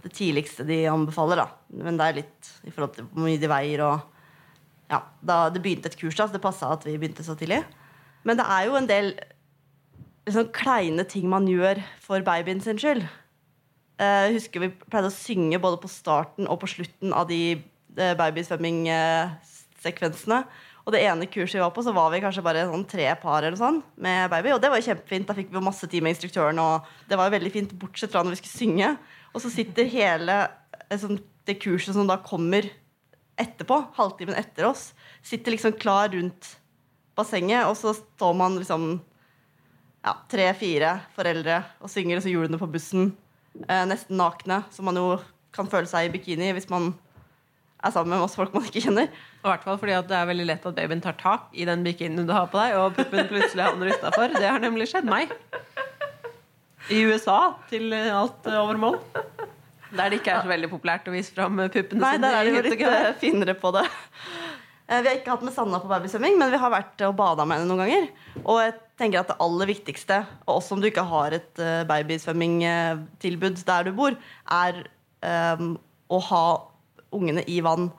det 0.00 0.12
tidligste 0.16 0.64
de 0.68 0.80
anbefaler, 0.88 1.42
da. 1.42 1.76
Men 1.84 2.00
det 2.00 2.06
er 2.06 2.18
litt 2.22 2.54
i 2.64 2.72
forhold 2.72 2.96
til 2.96 3.10
hvor 3.10 3.26
mye 3.26 3.40
de 3.40 3.52
veier 3.52 3.84
og 3.84 4.08
ja, 4.90 5.04
da 5.22 5.42
det 5.52 5.60
begynte 5.62 5.92
et 5.92 5.98
kurs, 6.00 6.16
da, 6.16 6.24
så 6.26 6.34
det 6.34 6.42
passa 6.42 6.72
at 6.74 6.88
vi 6.88 6.96
begynte 6.98 7.22
så 7.26 7.36
tidlig. 7.38 7.60
Men 8.26 8.40
det 8.40 8.48
er 8.48 8.64
jo 8.66 8.80
en 8.80 8.88
del 8.88 9.12
liksom, 10.28 10.50
kleine 10.56 11.04
ting 11.08 11.28
man 11.30 11.46
gjør 11.48 11.80
for 12.02 12.20
babyen 12.26 12.60
sin 12.64 12.78
skyld. 12.80 13.02
Eh, 14.00 14.22
Jeg 14.28 14.34
husker 14.38 14.58
vi 14.64 14.72
pleide 14.88 15.10
å 15.10 15.14
synge 15.14 15.60
både 15.62 15.80
på 15.82 15.88
starten 15.92 16.44
og 16.48 16.60
på 16.62 16.70
slutten 16.70 17.10
av 17.12 17.24
de 17.28 17.60
babysvømmingsekvensene. 17.90 18.18
babysvømming-sekvensene. 18.20 20.38
Og 20.86 20.90
det 20.94 21.02
ene 21.04 21.26
kurset 21.28 21.58
vi 21.58 21.62
var 21.62 21.72
på, 21.74 21.82
så 21.84 21.92
var 21.94 22.08
vi 22.12 22.20
kanskje 22.22 22.44
bare 22.44 22.62
sånn 22.68 22.86
tre 22.88 23.08
par 23.20 23.44
eller 23.44 23.58
sånn 23.58 23.82
med 24.00 24.30
baby. 24.32 24.48
Og 24.54 24.60
det 24.62 24.70
var 24.72 24.78
jo 24.80 24.88
kjempefint. 24.88 25.26
Da 25.28 25.36
fikk 25.36 25.50
vi 25.52 25.62
masse 25.62 25.86
tid 25.90 26.02
med 26.02 26.14
instruktøren, 26.14 26.58
og 26.62 26.74
det 27.10 27.18
var 27.20 27.28
jo 27.28 27.36
veldig 27.36 27.52
fint, 27.52 27.74
bortsett 27.78 28.12
fra 28.12 28.22
når 28.24 28.32
vi 28.36 28.40
skulle 28.40 28.62
synge. 28.62 28.88
Og 29.34 29.38
så 29.44 29.48
sitter 29.52 29.90
hele 29.92 30.36
eh, 30.88 30.98
sånn, 30.98 31.20
det 31.46 31.60
kurset 31.60 31.94
som 31.96 32.08
da 32.08 32.16
kommer 32.24 32.62
etterpå, 33.40 33.76
halvtimen 33.96 34.36
etter 34.36 34.66
oss, 34.68 34.90
sitter 35.24 35.54
liksom 35.54 35.72
klar 35.80 36.10
rundt 36.12 36.56
bassenget, 37.16 37.64
og 37.68 37.76
så 37.78 37.94
står 37.96 38.34
man 38.36 38.58
liksom 38.60 38.82
ja, 40.04 40.14
tre-fire 40.32 40.94
foreldre 41.16 41.60
og 41.80 41.92
synger 41.92 42.18
disse 42.20 42.32
julene 42.32 42.60
på 42.60 42.68
bussen, 42.70 43.12
eh, 43.66 43.84
nesten 43.88 44.18
nakne, 44.20 44.62
så 44.72 44.84
man 44.86 44.98
jo 44.98 45.14
kan 45.54 45.68
føle 45.70 45.88
seg 45.90 46.08
i 46.08 46.12
bikini 46.14 46.52
hvis 46.56 46.70
man 46.70 46.92
er 47.80 47.92
sammen 47.94 48.12
med 48.12 48.22
masse 48.22 48.38
folk 48.38 48.52
man 48.54 48.66
ikke 48.68 48.82
kjenner. 48.84 49.08
Og 49.40 49.50
hvert 49.50 49.66
fall 49.66 49.78
fordi 49.80 49.96
at 49.96 50.08
det 50.10 50.16
er 50.18 50.28
veldig 50.28 50.46
lett 50.50 50.66
at 50.68 50.76
babyen 50.76 51.02
tar 51.04 51.16
tak 51.20 51.48
i 51.56 51.66
den 51.68 51.84
bikinien 51.86 52.28
du 52.28 52.34
har 52.36 52.50
på 52.52 52.60
deg, 52.60 52.76
og 52.76 52.96
puppen 52.98 53.28
plutselig 53.30 53.64
havner 53.64 53.92
utafor. 53.94 54.36
Det 54.36 54.48
har 54.48 54.62
nemlig 54.62 54.90
skjedd 54.90 55.08
meg. 55.08 55.32
I 56.90 57.04
USA 57.08 57.54
til 57.70 57.94
alt 57.94 58.46
over 58.50 58.80
mål. 58.80 58.98
Der 59.90 60.10
det 60.10 60.20
ikke 60.20 60.36
er 60.36 60.44
så 60.44 60.50
veldig 60.50 60.68
populært 60.70 61.08
å 61.10 61.14
vise 61.14 61.32
fram 61.34 61.56
puppene 61.72 62.02
Nei, 62.02 62.12
sine 62.14 62.28
der 62.28 62.36
er 62.36 62.46
det 62.46 62.50
de 62.52 62.58
jo 62.58 62.66
litt 62.68 62.84
eh, 62.86 63.08
finere 63.18 63.56
på 63.58 63.72
det. 63.74 63.82
Eh, 64.90 65.02
Vi 65.02 65.08
har 65.08 65.18
ikke 65.20 65.36
hatt 65.36 65.44
med 65.46 65.54
Sanna 65.54 65.78
på 65.78 65.90
babysvømming, 65.90 66.38
men 66.40 66.50
vi 66.50 66.58
har 66.58 66.72
vært 66.72 67.04
og 67.06 67.14
bada 67.18 67.46
med 67.46 67.60
henne 67.60 67.70
noen 67.70 67.84
ganger. 67.84 68.08
Og 68.42 68.58
jeg 68.64 68.74
tenker 68.98 69.22
at 69.22 69.30
det 69.30 69.38
aller 69.44 69.70
viktigste, 69.70 70.18
og 70.46 70.56
også 70.56 70.74
om 70.74 70.82
du 70.82 70.88
ikke 70.90 71.06
har 71.06 71.36
et 71.36 71.62
eh, 71.62 71.84
babysvømmingtilbud 71.88 73.62
der 73.68 73.86
du 73.86 73.92
bor, 73.96 74.18
er 74.50 74.82
um, 75.60 75.76
å 76.10 76.20
ha 76.26 76.44
ungene 77.14 77.44
i 77.50 77.60
vann 77.62 77.90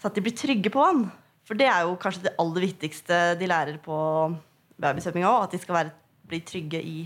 så 0.00 0.10
at 0.10 0.16
de 0.18 0.24
blir 0.24 0.34
trygge 0.34 0.70
på 0.74 0.82
vann. 0.82 1.04
For 1.46 1.58
det 1.58 1.68
er 1.70 1.84
jo 1.86 1.98
kanskje 2.00 2.26
det 2.26 2.36
aller 2.42 2.64
viktigste 2.64 3.18
de 3.38 3.48
lærer 3.48 3.76
på 3.82 3.96
babysvømminga 4.82 5.30
òg, 5.30 5.44
at 5.46 5.54
de 5.54 5.60
skal 5.62 5.76
være, 5.78 5.92
bli 6.26 6.40
trygge 6.46 6.80
i 6.82 6.96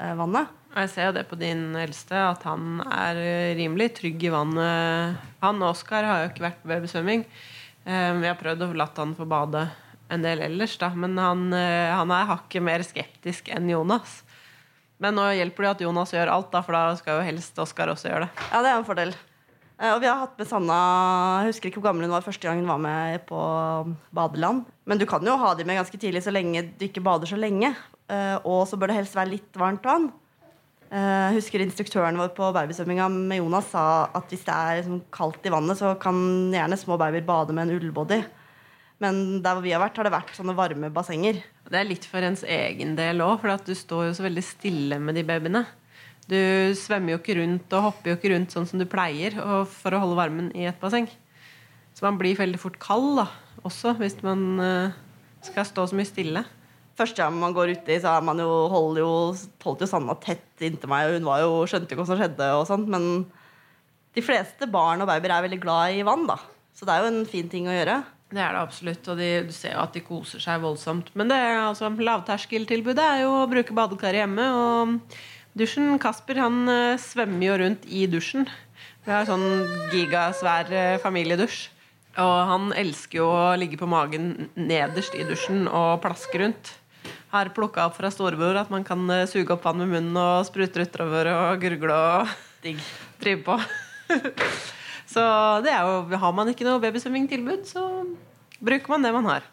uh, 0.00 0.14
vannet. 0.18 0.56
Jeg 0.70 0.92
ser 0.92 1.08
jo 1.08 1.14
det 1.16 1.26
på 1.26 1.38
din 1.40 1.74
eldste, 1.74 2.14
at 2.14 2.44
han 2.46 2.78
er 2.86 3.18
rimelig 3.58 3.90
trygg 3.98 4.22
i 4.22 4.30
vannet. 4.30 5.18
Han 5.42 5.58
og 5.58 5.72
Oskar 5.74 6.06
har 6.06 6.22
jo 6.22 6.30
ikke 6.30 6.46
vært 6.46 6.62
på 6.62 6.70
babysvømming. 6.70 7.26
Eh, 7.86 8.12
Vi 8.20 8.26
har 8.28 8.36
prøvd 8.40 8.66
å 8.66 8.72
latt 8.76 8.98
han 9.00 9.14
få 9.16 9.26
bade 9.28 9.68
en 10.10 10.22
del 10.24 10.42
ellers, 10.42 10.76
da. 10.80 10.90
Men 10.94 11.16
han, 11.18 11.52
eh, 11.54 11.94
han 11.94 12.10
er 12.10 12.26
hakket 12.26 12.62
mer 12.62 12.82
skeptisk 12.86 13.48
enn 13.54 13.68
Jonas. 13.70 14.22
Men 15.00 15.14
nå 15.16 15.22
hjelper 15.32 15.64
det 15.64 15.70
at 15.70 15.80
Jonas 15.86 16.12
gjør 16.12 16.28
alt, 16.34 16.50
da, 16.52 16.60
for 16.62 16.72
da 16.76 16.94
skal 16.98 17.20
jo 17.20 17.24
helst 17.30 17.56
Oskar 17.58 17.88
også 17.88 18.10
gjøre 18.10 18.26
det. 18.26 18.30
Ja, 18.52 18.60
det 18.60 18.68
er 18.72 18.78
en 18.78 18.84
fordel. 18.84 19.14
Eh, 19.80 19.94
Og 19.94 20.00
vi 20.02 20.06
har 20.10 20.18
hatt 20.20 20.36
med 20.36 20.46
Sanna 20.46 21.40
Jeg 21.40 21.54
husker 21.54 21.70
ikke 21.70 21.80
hvor 21.80 21.88
gammel 21.88 22.04
hun 22.04 22.12
var 22.12 22.20
første 22.26 22.42
gang 22.44 22.58
hun 22.60 22.68
var 22.68 22.78
med 22.78 23.24
på 23.26 23.96
badeland. 24.12 24.66
Men 24.84 24.98
du 24.98 25.06
kan 25.06 25.24
jo 25.24 25.38
ha 25.38 25.54
de 25.54 25.64
med 25.64 25.78
ganske 25.80 25.96
tidlig 25.98 26.22
så 26.22 26.30
lenge 26.34 26.66
du 26.76 26.84
ikke 26.84 27.00
bader 27.02 27.26
så 27.26 27.38
lenge. 27.40 27.74
Eh, 28.10 28.36
Og 28.44 28.66
så 28.68 28.76
bør 28.76 28.88
det 28.88 28.96
helst 29.00 29.14
være 29.16 29.30
litt 29.30 29.52
varmt 29.56 29.82
vann. 29.82 30.12
Eh, 30.90 31.26
Jeg 31.30 31.36
husker 31.38 31.62
instruktøren 31.62 32.18
vår 32.18 32.32
på 32.34 32.50
babysvømminga 32.54 33.06
med 33.14 33.38
Jonas 33.38 33.70
sa 33.70 34.10
at 34.10 34.32
hvis 34.32 34.42
det 34.46 34.54
er 34.54 34.80
liksom 34.80 35.02
kaldt 35.14 35.46
i 35.46 35.52
vannet, 35.54 35.78
så 35.78 35.94
kan 36.02 36.50
gjerne 36.50 36.78
små 36.78 36.98
babyer 36.98 37.22
bade 37.26 37.54
med 37.54 37.68
en 37.68 37.76
ullbody. 37.78 38.24
Men 39.00 39.40
der 39.40 39.54
hvor 39.54 39.64
vi 39.64 39.70
har 39.72 39.80
vært, 39.80 39.96
har 39.96 40.08
det 40.08 40.12
vært 40.12 40.34
sånne 40.36 40.56
varme 40.58 40.90
bassenger. 40.92 41.38
Det 41.70 41.78
er 41.78 41.88
litt 41.88 42.04
for 42.10 42.26
ens 42.26 42.42
egen 42.42 42.96
del 42.98 43.22
òg, 43.24 43.38
for 43.40 43.54
du 43.64 43.72
står 43.78 44.10
jo 44.10 44.16
så 44.18 44.26
veldig 44.26 44.44
stille 44.44 44.98
med 45.00 45.16
de 45.16 45.24
babyene. 45.24 45.62
Du 46.30 46.36
svømmer 46.76 47.14
jo 47.14 47.20
ikke 47.22 47.38
rundt 47.38 47.72
og 47.74 47.86
hopper 47.88 48.12
jo 48.12 48.18
ikke 48.18 48.34
rundt 48.34 48.52
sånn 48.54 48.68
som 48.68 48.82
du 48.82 48.86
pleier 48.90 49.34
for 49.70 49.94
å 49.94 50.02
holde 50.02 50.18
varmen 50.18 50.50
i 50.58 50.66
et 50.68 50.78
basseng. 50.82 51.08
Så 51.94 52.04
man 52.04 52.18
blir 52.20 52.38
veldig 52.38 52.60
fort 52.60 52.78
kald 52.82 53.16
da, 53.22 53.26
også 53.66 53.94
hvis 53.98 54.20
man 54.26 54.44
eh, 54.62 54.98
skal 55.46 55.66
stå 55.66 55.86
så 55.90 55.96
mye 55.98 56.10
stille. 56.10 56.44
Første 57.00 57.22
gang 57.22 57.36
man 57.40 57.54
går 57.56 57.72
uti, 57.78 57.96
så 58.02 58.18
er 58.18 58.24
man 58.26 58.40
jo, 58.42 58.48
holder 58.68 59.00
jo, 59.00 59.12
holdt 59.64 59.84
jo 59.86 59.88
Sanna 59.88 60.16
tett 60.20 60.64
inntil 60.66 60.90
meg, 60.92 61.08
og 61.08 61.16
hun 61.16 61.28
jo, 61.40 61.60
skjønte 61.70 61.96
jo 61.96 62.02
hva 62.02 62.08
som 62.10 62.20
skjedde. 62.20 62.48
og 62.58 62.66
sånt, 62.68 62.90
Men 62.92 63.24
de 64.16 64.24
fleste 64.24 64.68
barn 64.68 65.00
og 65.00 65.08
babyer 65.08 65.32
er 65.32 65.46
veldig 65.46 65.60
glad 65.62 65.96
i 65.96 66.04
vann, 66.04 66.26
da. 66.28 66.36
Så 66.76 66.84
det 66.84 66.92
er 66.92 67.04
jo 67.04 67.12
en 67.12 67.28
fin 67.28 67.48
ting 67.48 67.68
å 67.70 67.74
gjøre. 67.74 68.00
Det 68.30 68.38
er 68.38 68.54
det 68.54 68.60
absolutt, 68.62 69.08
og 69.10 69.18
de, 69.18 69.28
du 69.48 69.54
ser 69.54 69.74
jo 69.74 69.82
at 69.82 69.96
de 69.96 70.04
koser 70.06 70.42
seg 70.42 70.60
voldsomt. 70.62 71.08
Men 71.18 71.32
det 71.32 71.38
er 71.40 71.56
altså, 71.64 71.88
lavterskeltilbudet 71.90 73.02
er 73.02 73.24
jo 73.24 73.32
å 73.40 73.48
bruke 73.50 73.74
badekaret 73.74 74.22
hjemme. 74.22 74.46
Og 74.54 75.16
dusjen 75.58 75.96
Kasper 76.02 76.38
han 76.44 76.60
eh, 76.70 77.00
svømmer 77.00 77.48
jo 77.48 77.56
rundt 77.64 77.88
i 77.90 78.04
dusjen. 78.10 78.46
Vi 79.06 79.10
har 79.10 79.26
sånn 79.26 79.46
gigasvær 79.94 80.70
eh, 80.70 80.98
familiedusj. 81.02 81.64
Og 82.20 82.36
han 82.50 82.70
elsker 82.78 83.20
jo 83.20 83.26
å 83.30 83.56
ligge 83.58 83.78
på 83.80 83.88
magen 83.90 84.50
nederst 84.58 85.14
i 85.18 85.26
dusjen 85.26 85.66
og 85.66 86.00
plaske 86.04 86.42
rundt. 86.42 86.74
Har 87.30 87.52
plukka 87.54 87.84
opp 87.86 87.94
fra 87.94 88.10
storebror 88.10 88.58
at 88.58 88.70
man 88.72 88.82
kan 88.86 89.04
eh, 89.14 89.26
suge 89.30 89.54
opp 89.54 89.62
vann 89.62 89.78
med 89.78 89.92
munnen 89.92 90.18
og 90.18 90.46
sprute 90.48 90.82
utover 90.82 91.30
og 91.30 91.62
gurgle 91.62 91.94
og 91.94 92.32
digg. 92.64 92.80
Drive 93.22 93.44
på. 93.46 93.54
så 95.12 95.22
det 95.62 95.70
er 95.70 95.86
jo 95.86 96.18
Har 96.18 96.34
man 96.34 96.50
ikke 96.50 96.66
noe 96.66 96.82
babysvømmingtilbud, 96.82 97.62
så 97.68 97.84
bruker 98.58 98.90
man 98.90 99.06
det 99.06 99.14
man 99.14 99.30
har. 99.30 99.46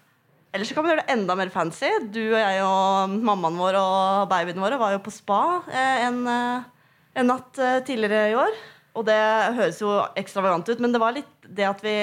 Eller 0.55 0.65
så 0.65 0.73
kan 0.73 0.87
man 0.87 0.95
gjøre 0.95 1.03
det 1.03 1.13
enda 1.13 1.35
mer 1.37 1.51
fancy. 1.53 1.91
Du 2.09 2.23
og 2.23 2.39
jeg 2.39 2.63
og 2.65 3.13
mammaen 3.29 3.61
vår 3.61 3.77
og 3.77 4.31
babyene 4.31 4.63
våre 4.63 4.81
var 4.81 4.95
jo 4.95 5.03
på 5.05 5.13
spa 5.13 5.41
eh, 5.69 6.07
en, 6.07 6.23
eh, 6.33 6.89
en 7.21 7.31
natt 7.35 7.61
tidligere 7.85 8.31
i 8.31 8.37
år. 8.41 8.57
Og 8.97 9.05
det 9.05 9.21
høres 9.59 9.77
jo 9.83 9.93
ekstravagant 10.17 10.65
ut, 10.73 10.81
men 10.81 10.95
det 10.95 11.03
var 11.03 11.13
litt 11.13 11.33
det 11.45 11.67
at 11.69 11.83
vi 11.85 11.97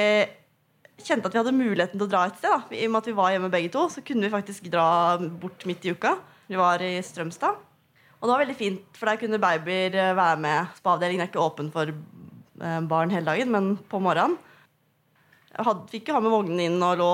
kjente 1.02 1.28
at 1.28 1.34
vi 1.34 1.40
hadde 1.40 1.56
muligheten 1.56 1.98
til 1.98 2.06
å 2.06 2.10
dra 2.10 2.24
et 2.28 2.38
sted. 2.38 2.52
Da. 2.52 2.76
I 2.76 2.86
og 2.86 2.94
med 2.94 3.02
at 3.02 3.10
vi 3.10 3.18
var 3.18 3.34
hjemme 3.34 3.52
begge 3.52 3.72
to, 3.74 3.86
så 3.92 4.02
kunne 4.06 4.26
vi 4.26 4.34
faktisk 4.34 4.68
dra 4.72 4.88
bort 5.18 5.66
midt 5.68 5.86
i 5.86 5.94
uka. 5.94 6.16
Vi 6.50 6.58
var 6.60 6.82
i 6.84 6.96
Strømstad. 7.02 7.62
Og 8.20 8.28
det 8.28 8.32
var 8.32 8.44
veldig 8.44 8.56
fint, 8.56 8.84
for 8.96 9.10
der 9.10 9.20
kunne 9.20 9.40
babyer 9.42 9.96
være 10.16 10.36
med. 10.40 10.76
Spaavdelingen 10.78 11.24
er 11.24 11.32
ikke 11.32 11.42
åpen 11.42 11.70
for 11.74 11.90
barn 12.88 13.10
hele 13.12 13.26
dagen, 13.26 13.50
men 13.52 13.74
på 13.90 14.00
morgenen. 14.00 14.38
Jeg 15.54 15.66
hadde, 15.68 15.90
fikk 15.90 16.08
jo 16.08 16.16
ha 16.16 16.22
med 16.22 16.32
vognen 16.34 16.62
inn 16.64 16.80
og 16.82 16.96
lå 16.98 17.10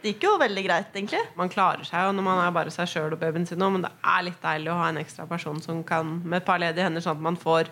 Det 0.00 0.14
gikk 0.14 0.24
jo 0.24 0.30
veldig 0.40 0.62
greit, 0.64 0.94
egentlig. 0.96 1.20
Man 1.36 1.50
klarer 1.52 1.84
seg 1.84 2.06
jo 2.06 2.14
når 2.16 2.24
man 2.24 2.38
er 2.40 2.54
bare 2.56 2.72
seg 2.72 2.88
sjøl 2.88 3.12
og 3.12 3.20
babyen 3.20 3.44
sin, 3.46 3.60
men 3.60 3.84
det 3.84 3.90
er 4.00 4.22
litt 4.24 4.40
deilig 4.40 4.70
å 4.72 4.78
ha 4.78 4.86
en 4.88 5.00
ekstra 5.02 5.26
person 5.28 5.60
som 5.60 5.82
kan 5.84 6.14
med 6.24 6.40
et 6.40 6.46
par 6.46 6.62
ledige 6.62 6.86
hender, 6.86 7.04
sånn 7.04 7.18
at 7.18 7.26
man 7.26 7.36
får 7.36 7.68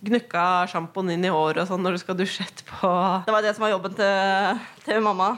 gnukka 0.00 0.44
sjampoen 0.70 1.12
inn 1.14 1.26
i 1.28 1.32
håret 1.32 1.62
og 1.62 1.68
sånn 1.68 1.82
når 1.84 1.96
du 1.96 2.02
skal 2.02 2.18
dusje 2.18 2.46
etterpå. 2.46 2.90
Det 3.26 3.34
var 3.34 3.44
det 3.44 3.54
som 3.56 3.66
var 3.66 3.74
jobben 3.74 3.96
til, 3.98 4.62
til 4.86 5.02
mamma. 5.04 5.34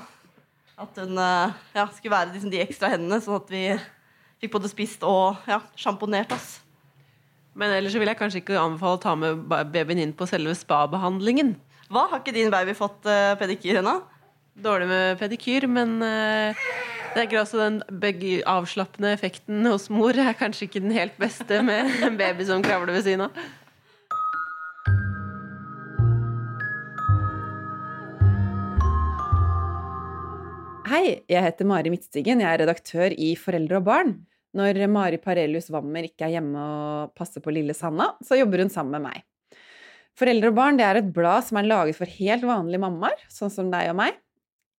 At 0.83 0.99
hun 1.02 1.19
eh, 1.19 1.57
ja, 1.76 1.87
skulle 1.95 2.14
være 2.14 2.33
liksom, 2.35 2.52
de 2.52 2.62
ekstra 2.62 2.90
hendene, 2.92 3.21
sånn 3.23 3.40
at 3.40 3.50
vi 3.52 3.64
fikk 4.42 4.54
både 4.57 4.71
spist 4.71 5.04
og 5.07 5.42
ja, 5.50 5.61
sjamponert 5.78 6.33
oss. 6.35 6.57
Men 7.59 7.75
ellers 7.76 7.95
vil 7.99 8.09
jeg 8.09 8.19
kanskje 8.19 8.40
ikke 8.40 8.57
anbefale 8.57 8.97
å 8.97 9.02
ta 9.02 9.12
med 9.19 9.45
babyen 9.50 10.00
inn 10.07 10.14
på 10.16 10.26
selve 10.31 10.54
spabehandlingen. 10.57 11.54
Hva? 11.92 12.07
Har 12.09 12.23
ikke 12.23 12.35
din 12.35 12.50
baby 12.52 12.73
fått 12.75 13.04
uh, 13.04 13.35
pedikyr 13.37 13.83
ennå? 13.83 13.99
Dårlig 14.64 14.88
med 14.88 15.21
pedikyr, 15.21 15.66
men 15.69 15.99
uh, 16.00 16.62
det 17.12 17.26
er 17.26 17.42
også 17.42 17.61
den 17.61 17.83
avslappende 18.49 19.12
effekten 19.12 19.69
hos 19.69 19.90
mor 19.92 20.16
er 20.16 20.33
kanskje 20.38 20.64
ikke 20.64 20.81
den 20.81 20.97
helt 20.97 21.19
beste 21.21 21.61
med 21.64 21.92
en 22.07 22.16
baby 22.16 22.47
som 22.49 22.64
kravler 22.64 22.97
ved 22.97 23.04
siden 23.04 23.26
av. 23.26 23.42
Hei, 30.92 31.22
jeg 31.25 31.40
heter 31.40 31.64
Mari 31.64 31.88
Midtstigen. 31.88 32.42
Jeg 32.42 32.52
er 32.52 32.61
redaktør 32.61 33.14
i 33.16 33.30
Foreldre 33.40 33.78
og 33.78 33.84
barn. 33.87 34.11
Når 34.52 34.76
Mari 34.92 35.16
Parelius 35.16 35.70
Wammer 35.72 36.04
ikke 36.04 36.26
er 36.26 36.34
hjemme 36.34 36.61
og 36.61 37.14
passer 37.16 37.40
på 37.40 37.54
lille 37.56 37.72
Sanna, 37.72 38.11
så 38.20 38.37
jobber 38.37 38.61
hun 38.61 38.68
sammen 38.68 38.99
med 38.99 39.06
meg. 39.06 39.22
Foreldre 40.20 40.50
og 40.52 40.58
barn 40.58 40.82
er 40.84 40.99
et 41.00 41.08
blad 41.16 41.46
som 41.46 41.56
er 41.56 41.70
laget 41.70 41.96
for 41.96 42.12
helt 42.18 42.44
vanlige 42.44 42.82
mammaer, 42.82 43.22
sånn 43.32 43.54
som 43.54 43.70
deg 43.72 43.88
og 43.94 43.96
meg. 44.02 44.18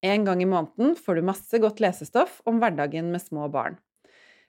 En 0.05 0.27
gang 0.27 0.43
i 0.43 0.47
måneden 0.51 0.93
får 0.99 1.17
du 1.17 1.25
masse 1.31 1.61
godt 1.63 1.81
lesestoff 1.81 2.43
om 2.45 2.61
hverdagen 2.61 3.09
med 3.09 3.23
små 3.23 3.47
barn. 3.49 3.79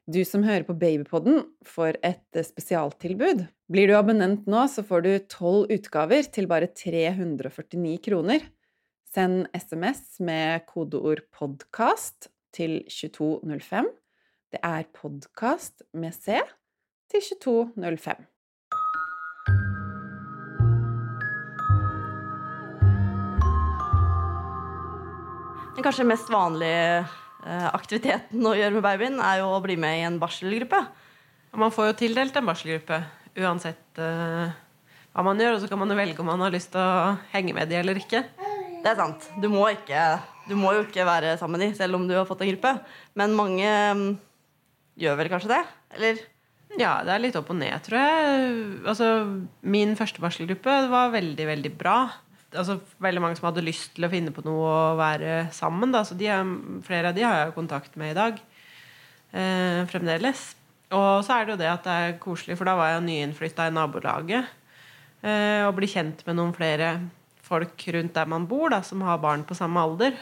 Du 0.04 0.20
som 0.28 0.44
hører 0.44 0.66
på 0.68 0.76
Babypodden, 0.76 1.46
får 1.64 1.96
et 2.04 2.42
spesialtilbud. 2.44 3.40
Blir 3.72 3.88
du 3.88 3.96
abonnent 3.96 4.44
nå, 4.44 4.66
så 4.68 4.84
får 4.84 5.08
du 5.08 5.12
tolv 5.32 5.72
utgaver 5.72 6.28
til 6.28 6.50
bare 6.50 6.68
349 6.76 7.96
kroner. 8.04 8.44
Send 9.14 9.46
SMS 9.54 10.18
med 10.18 10.64
kodeord 10.66 11.20
'podkast' 11.30 12.26
til 12.50 12.80
2205. 12.90 13.86
Det 14.50 14.58
er 14.58 14.82
'podkast' 14.90 15.84
med 15.94 16.10
C 16.12 16.40
til 17.10 17.20
2205. 17.38 18.16
Den 25.76 25.84
kanskje 25.84 26.04
mest 26.10 26.26
vanlige 26.30 27.06
eh, 27.46 27.68
aktiviteten 27.70 28.42
å 28.42 28.56
gjøre 28.58 28.74
med 28.74 28.82
babyen 28.82 29.20
er 29.22 29.44
jo 29.44 29.52
å 29.54 29.62
bli 29.62 29.76
med 29.78 30.00
i 30.00 30.06
en 30.08 30.18
barselgruppe. 30.18 30.80
Man 31.54 31.70
får 31.70 31.92
jo 31.92 31.98
tildelt 32.02 32.34
en 32.34 32.50
barselgruppe 32.50 32.98
uansett 33.38 34.02
uh, 34.02 34.50
hva 35.14 35.22
man 35.22 35.38
gjør. 35.38 35.54
Og 35.54 35.62
så 35.62 35.70
kan 35.70 35.78
man 35.78 35.94
jo 35.94 36.02
velge 36.02 36.18
om 36.18 36.26
man 36.26 36.42
har 36.42 36.50
lyst 36.50 36.74
til 36.74 36.82
å 36.82 37.14
henge 37.30 37.54
med 37.54 37.70
de 37.70 37.78
eller 37.78 38.02
ikke. 38.02 38.24
Det 38.84 38.92
er 38.92 39.00
sant. 39.00 39.26
Du 39.40 39.48
må, 39.48 39.64
ikke, 39.72 40.04
du 40.50 40.54
må 40.60 40.74
jo 40.76 40.84
ikke 40.84 41.06
være 41.08 41.38
sammen 41.40 41.56
med 41.56 41.70
de 41.70 41.78
selv 41.78 41.96
om 41.96 42.04
du 42.08 42.12
har 42.18 42.28
fått 42.28 42.44
en 42.44 42.52
gruppe. 42.52 42.74
Men 43.16 43.36
mange 43.38 43.70
um, 43.96 44.04
gjør 45.00 45.16
vel 45.22 45.32
kanskje 45.32 45.54
det? 45.54 45.62
Eller? 45.96 46.20
Ja, 46.74 46.98
det 47.06 47.14
er 47.14 47.22
litt 47.22 47.38
opp 47.38 47.48
og 47.54 47.56
ned, 47.56 47.74
tror 47.86 48.02
jeg. 48.02 48.52
Altså, 48.90 49.08
min 49.62 49.94
første 49.96 50.20
barselgruppe 50.20 50.76
var 50.92 51.14
veldig, 51.14 51.48
veldig 51.54 51.72
bra 51.80 51.98
altså, 52.58 52.78
veldig 53.02 53.22
mange 53.22 53.38
som 53.38 53.48
hadde 53.48 53.64
lyst 53.64 53.94
til 53.96 54.06
å 54.06 54.10
finne 54.12 54.32
på 54.34 54.44
noe 54.46 54.66
å 54.68 54.98
være 54.98 55.48
sammen. 55.54 55.94
Da. 55.94 56.04
Så 56.06 56.16
er, 56.20 56.44
flere 56.86 57.10
av 57.10 57.16
de 57.16 57.24
har 57.26 57.40
jeg 57.40 57.56
kontakt 57.56 57.96
med 58.00 58.12
i 58.12 58.18
dag. 58.18 58.38
Eh, 59.34 59.80
fremdeles. 59.90 60.46
Og 60.94 61.24
så 61.26 61.36
er 61.36 61.46
det 61.46 61.54
jo 61.54 61.60
det 61.62 61.70
at 61.72 61.86
det 61.86 61.98
er 62.04 62.16
koselig, 62.22 62.58
for 62.58 62.68
da 62.68 62.76
var 62.78 62.92
jeg 62.92 63.06
nyinnflytta 63.08 63.68
i 63.68 63.74
nabolaget. 63.74 64.50
Eh, 65.24 65.62
og 65.66 65.74
blir 65.78 65.90
kjent 65.90 66.22
med 66.28 66.38
noen 66.38 66.54
flere 66.56 66.96
folk 67.44 67.84
rundt 67.96 68.16
der 68.16 68.30
man 68.30 68.48
bor, 68.48 68.70
da, 68.72 68.80
som 68.86 69.02
har 69.04 69.20
barn 69.22 69.44
på 69.46 69.56
samme 69.58 69.82
alder. 69.82 70.16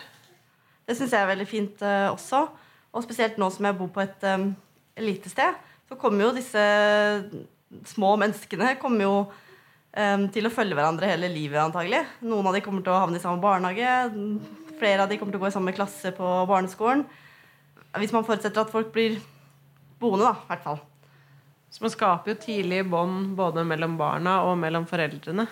Det 0.87 0.97
syns 0.99 1.15
jeg 1.15 1.23
er 1.23 1.31
veldig 1.31 1.49
fint 1.49 1.85
uh, 1.87 2.11
også. 2.13 2.45
Og 2.93 3.05
spesielt 3.07 3.39
nå 3.41 3.49
som 3.55 3.69
jeg 3.69 3.79
bor 3.79 3.89
på 3.95 4.03
et 4.03 4.27
um, 4.35 4.51
lite 5.01 5.31
sted, 5.33 5.57
så 5.89 5.97
kommer 6.01 6.27
jo 6.27 6.37
disse 6.37 6.63
små 7.89 8.15
menneskene 8.21 8.75
kommer 8.81 9.07
jo 9.07 9.15
um, 9.23 10.27
til 10.35 10.49
å 10.49 10.53
følge 10.53 10.77
hverandre 10.77 11.09
hele 11.09 11.31
livet, 11.33 11.61
antagelig. 11.63 12.03
Noen 12.27 12.51
av 12.51 12.57
de 12.57 12.63
kommer 12.65 12.85
til 12.85 12.95
å 12.95 13.01
havne 13.01 13.21
i 13.21 13.25
samme 13.25 13.43
barnehage. 13.43 13.95
Flere 14.81 15.05
av 15.05 15.11
de 15.13 15.19
kommer 15.21 15.35
til 15.35 15.41
å 15.41 15.45
gå 15.47 15.53
i 15.53 15.57
samme 15.57 15.77
klasse 15.77 16.13
på 16.17 16.33
barneskolen. 16.51 17.07
Hvis 18.01 18.13
man 18.15 18.25
forutsetter 18.27 18.65
at 18.65 18.73
folk 18.73 18.93
blir 18.93 19.19
boende, 20.03 20.27
da, 20.27 20.35
i 20.43 20.51
hvert 20.51 20.65
fall. 20.67 20.81
Så 21.73 21.85
man 21.85 21.93
skaper 21.93 22.35
jo 22.35 22.41
tidlig 22.41 22.83
bånd 22.93 23.33
både 23.39 23.65
mellom 23.65 23.95
barna 24.01 24.43
og 24.49 24.59
mellom 24.61 24.85
foreldrene. 24.89 25.47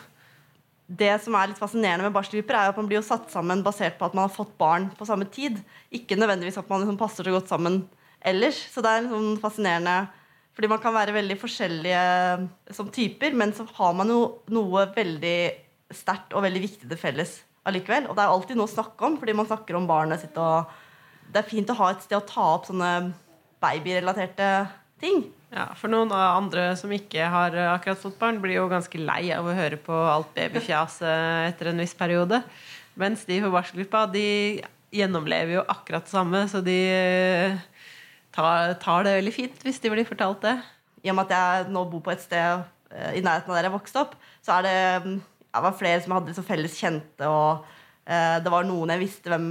Det 0.90 1.12
som 1.22 1.36
er 1.38 1.52
litt 1.52 1.60
fascinerende 1.60 2.08
med 2.08 2.14
barselgrupper, 2.16 2.56
er 2.56 2.72
at 2.72 2.78
man 2.80 2.88
blir 2.90 2.98
jo 2.98 3.06
satt 3.06 3.28
sammen 3.30 3.62
basert 3.62 3.94
på 3.98 4.08
at 4.08 4.14
man 4.16 4.26
har 4.26 4.34
fått 4.34 4.56
barn 4.58 4.88
på 4.98 5.06
samme 5.06 5.28
tid. 5.30 5.60
Ikke 5.94 6.18
nødvendigvis 6.18 6.58
at 6.58 6.70
man 6.70 6.82
liksom 6.82 6.98
passer 6.98 7.26
så 7.26 7.34
godt 7.36 7.52
sammen 7.52 7.84
ellers. 8.26 8.58
Så 8.72 8.82
det 8.82 8.90
er 8.90 9.04
liksom 9.06 9.36
fascinerende 9.42 10.00
fordi 10.50 10.68
man 10.68 10.80
kan 10.82 10.92
være 10.92 11.14
veldig 11.14 11.36
forskjellige 11.40 12.00
som 12.76 12.90
typer, 12.92 13.32
men 13.38 13.54
så 13.56 13.64
har 13.78 13.94
man 13.96 14.10
jo 14.12 14.18
noe 14.52 14.82
veldig 14.92 15.38
sterkt 15.94 16.34
og 16.34 16.44
veldig 16.44 16.62
viktig 16.66 16.90
til 16.90 17.00
felles 17.00 17.36
allikevel. 17.70 18.08
Og 18.10 18.18
det 18.18 18.24
er 18.24 18.34
alltid 18.34 18.58
noe 18.58 18.68
å 18.68 18.72
snakke 18.74 19.06
om, 19.06 19.16
fordi 19.20 19.36
man 19.38 19.48
snakker 19.48 19.78
om 19.78 19.86
barnet 19.88 20.20
sitt. 20.20 20.36
og 20.36 20.68
Det 21.30 21.40
er 21.40 21.48
fint 21.48 21.70
å 21.70 21.78
ha 21.78 21.92
et 21.94 22.04
sted 22.04 22.18
å 22.18 22.26
ta 22.26 22.46
opp 22.58 22.68
sånne 22.68 22.90
babyrelaterte 23.62 24.50
ting. 25.00 25.22
Ja, 25.50 25.66
For 25.74 25.90
noen 25.90 26.12
andre 26.14 26.68
som 26.78 26.92
ikke 26.94 27.26
har 27.26 27.56
akkurat 27.72 27.98
fått 27.98 28.18
barn, 28.20 28.38
blir 28.42 28.60
jo 28.60 28.68
ganske 28.70 29.00
lei 29.02 29.32
av 29.34 29.48
å 29.48 29.54
høre 29.56 29.80
på 29.82 29.94
alt 30.12 30.30
babyfjaset 30.36 31.48
etter 31.50 31.72
en 31.72 31.82
viss 31.82 31.96
periode. 31.98 32.38
Mens 33.00 33.24
de 33.26 33.40
på 33.42 33.50
barselgruppa 33.50 34.04
de 34.12 34.60
gjennomlever 34.94 35.56
jo 35.58 35.64
akkurat 35.70 36.06
det 36.06 36.12
samme, 36.12 36.44
så 36.50 36.62
de 36.62 36.78
tar, 38.34 38.76
tar, 38.82 39.06
det 39.06 39.16
veldig 39.18 39.34
fint 39.34 39.66
hvis 39.66 39.82
de 39.82 39.92
blir 39.92 40.06
fortalt 40.06 40.42
det. 40.46 40.56
I 41.02 41.10
og 41.10 41.18
med 41.18 41.30
at 41.30 41.36
jeg 41.36 41.74
nå 41.74 41.84
bor 41.90 42.02
på 42.04 42.12
et 42.14 42.22
sted 42.22 42.62
uh, 42.62 43.10
i 43.16 43.22
nærheten 43.24 43.50
av 43.50 43.58
der 43.58 43.70
jeg 43.70 43.74
vokste 43.74 44.02
opp, 44.04 44.16
så 44.44 44.60
det 44.66 44.76
mm, 45.06 45.18
jeg 45.50 45.66
var 45.66 45.78
flere 45.78 46.02
som 46.04 46.14
hadde 46.14 46.30
liksom 46.30 46.46
felles 46.46 46.76
kjente, 46.78 47.26
og 47.26 47.64
eh, 48.06 48.36
det 48.38 48.52
var 48.54 48.68
noen 48.68 48.92
jeg 48.94 49.02
visste 49.02 49.32
hvem 49.32 49.48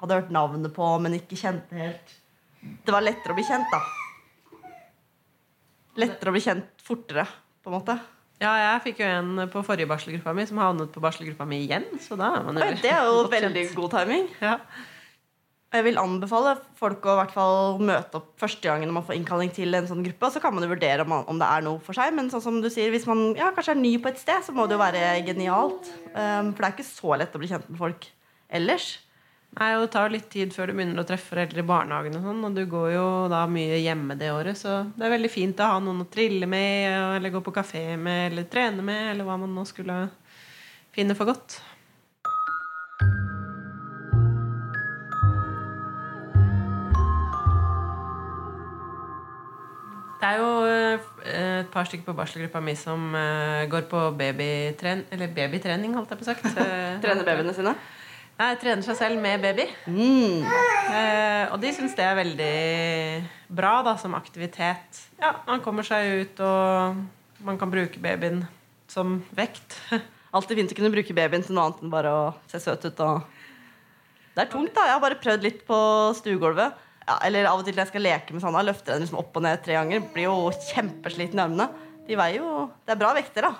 hadde 0.00 0.18
hørt 0.18 0.32
navnet 0.34 0.74
på, 0.74 0.88
men 0.98 1.14
ikke 1.20 1.38
kjente 1.38 1.78
helt. 1.78 2.16
Det 2.82 2.90
var 2.90 3.04
lettere 3.06 3.30
å 3.30 3.38
bli 3.38 3.46
kjent, 3.46 3.70
da. 3.70 4.05
Lettere 6.00 6.32
å 6.32 6.36
bli 6.36 6.44
kjent 6.44 6.84
fortere, 6.84 7.24
på 7.64 7.72
en 7.72 7.78
måte. 7.78 7.96
Ja, 8.36 8.50
jeg 8.60 8.82
fikk 8.90 8.98
jo 9.00 9.06
en 9.08 9.46
på 9.48 9.62
forrige 9.64 9.88
barselgruppa 9.88 10.34
mi 10.36 10.44
som 10.48 10.60
havnet 10.60 10.92
på 10.92 11.00
barselgruppa 11.00 11.46
mi 11.48 11.62
igjen. 11.64 11.86
Så 12.04 12.18
da 12.20 12.34
er 12.36 12.44
man 12.44 12.60
jo 12.60 12.68
Det 12.82 12.92
er 12.92 13.08
jo 13.08 13.24
veldig 13.32 13.64
god 13.78 13.94
timing. 13.94 14.28
Ja. 14.42 14.58
Jeg 15.74 15.82
vil 15.82 15.98
anbefale 15.98 16.52
folk 16.78 17.04
å 17.08 17.16
fall 17.32 17.80
møte 17.82 18.20
opp 18.20 18.28
første 18.40 18.68
gangen 18.68 18.86
når 18.90 18.96
man 18.98 19.06
får 19.08 19.16
innkalling 19.16 19.50
til 19.56 19.74
en 19.76 19.88
sånn 19.88 20.04
gruppe. 20.04 20.28
Og 20.28 20.36
så 20.36 20.42
kan 20.44 20.54
man 20.54 20.64
jo 20.64 20.70
vurdere 20.70 21.04
om, 21.04 21.10
man, 21.10 21.24
om 21.32 21.40
det 21.40 21.48
er 21.48 21.64
noe 21.64 21.80
for 21.84 21.96
seg. 21.96 22.12
Men 22.16 22.28
sånn 22.32 22.44
som 22.44 22.60
du 22.62 22.68
sier, 22.72 22.92
hvis 22.92 23.08
man 23.08 23.32
ja, 23.38 23.50
kanskje 23.56 23.74
er 23.74 23.80
ny 23.80 23.96
på 24.02 24.12
et 24.12 24.20
sted, 24.20 24.44
så 24.44 24.54
må 24.56 24.68
det 24.68 24.76
jo 24.76 24.84
være 24.84 25.02
genialt. 25.26 25.90
Um, 26.12 26.52
for 26.52 26.60
det 26.60 26.68
er 26.68 26.76
ikke 26.76 26.88
så 26.92 27.16
lett 27.16 27.34
å 27.34 27.42
bli 27.42 27.50
kjent 27.50 27.72
med 27.72 27.80
folk 27.80 28.08
ellers. 28.60 28.92
Nei, 29.56 29.70
og 29.76 29.86
Det 29.86 29.92
tar 29.94 30.10
litt 30.12 30.26
tid 30.28 30.52
før 30.52 30.68
du 30.68 30.74
begynner 30.76 31.00
å 31.00 31.06
treffe 31.08 31.30
foreldre 31.32 31.62
i 31.62 31.66
barnehagen. 31.66 32.18
Og 32.18 32.26
sånn, 32.28 32.42
og 32.44 32.56
du 32.56 32.64
går 32.68 32.90
jo 32.92 33.06
da 33.32 33.44
mye 33.48 33.78
hjemme 33.80 34.18
det 34.20 34.28
året, 34.34 34.58
så 34.58 34.82
det 34.96 35.06
er 35.06 35.14
veldig 35.14 35.30
fint 35.32 35.62
å 35.64 35.70
ha 35.70 35.78
noen 35.80 36.04
å 36.04 36.10
trille 36.12 36.48
med, 36.50 36.90
eller 37.16 37.32
gå 37.32 37.40
på 37.46 37.54
kafé 37.56 37.86
med, 37.96 38.32
eller 38.32 38.50
trene 38.52 38.84
med, 38.84 39.14
eller 39.14 39.24
hva 39.24 39.38
man 39.40 39.54
nå 39.56 39.64
skulle 39.68 40.02
finne 40.92 41.16
for 41.16 41.32
godt. 41.32 41.56
Det 50.16 50.28
er 50.32 50.38
jo 50.40 50.52
eh, 50.66 51.58
et 51.60 51.68
par 51.72 51.86
stykker 51.86 52.08
på 52.08 52.14
barselgruppa 52.16 52.60
mi 52.64 52.74
som 52.78 53.12
eh, 53.14 53.66
går 53.70 53.84
på 53.90 54.00
babytren 54.16 55.04
eller 55.12 55.32
babytrening, 55.36 55.94
holdt 55.96 56.12
jeg 56.12 56.22
på 56.22 56.28
sagt. 56.28 56.48
Eh, 56.66 56.96
Trener 57.02 57.24
babyene 57.24 57.52
sine. 57.54 57.74
Nei, 58.36 58.50
trener 58.60 58.84
seg 58.84 58.98
selv 58.98 59.20
med 59.22 59.40
baby. 59.40 59.64
Mm. 59.88 60.42
Eh, 60.44 61.44
og 61.48 61.56
de 61.62 61.70
syns 61.72 61.94
det 61.96 62.04
er 62.04 62.18
veldig 62.18 62.48
bra 63.56 63.78
da, 63.86 63.94
som 64.00 64.16
aktivitet. 64.18 65.00
Ja, 65.22 65.38
Man 65.46 65.62
kommer 65.64 65.86
seg 65.86 66.04
ut, 66.20 66.42
og 66.44 67.46
man 67.46 67.56
kan 67.60 67.72
bruke 67.72 68.00
babyen 68.02 68.42
som 68.92 69.22
vekt. 69.36 69.78
Alltid 70.36 70.60
fint 70.60 70.74
å 70.74 70.76
kunne 70.76 70.92
bruke 70.92 71.16
babyen 71.16 71.46
til 71.46 71.56
noe 71.56 71.70
annet 71.70 71.80
enn 71.86 71.94
bare 71.94 72.12
å 72.12 72.24
se 72.50 72.60
søt 72.60 72.84
ut. 72.84 73.00
Det 74.36 74.42
er 74.44 74.50
tungt, 74.52 74.74
da. 74.76 74.84
Jeg 74.84 74.98
har 74.98 75.04
bare 75.06 75.20
prøvd 75.22 75.46
litt 75.46 75.62
på 75.68 75.78
stuegulvet. 76.18 76.82
Ja, 77.06 77.16
eller 77.24 77.48
av 77.48 77.62
og 77.62 77.64
til 77.64 77.78
jeg 77.78 77.88
skal 77.88 78.04
leke 78.04 78.34
med 78.34 78.42
Sanna, 78.44 78.60
løfter 78.66 78.96
den 78.96 79.06
liksom 79.06 79.20
opp 79.22 79.36
og 79.38 79.46
ned 79.46 79.62
tre 79.64 79.78
ganger. 79.78 80.04
Blir 80.12 80.28
jo 80.28 80.50
kjempesliten 80.74 81.40
i 81.40 81.44
armene. 81.46 81.70
De 82.06 82.18
veier 82.18 82.42
jo 82.42 82.66
Det 82.84 82.92
er 82.92 83.00
bra 83.00 83.14
vekter, 83.16 83.48
da. 83.48 83.54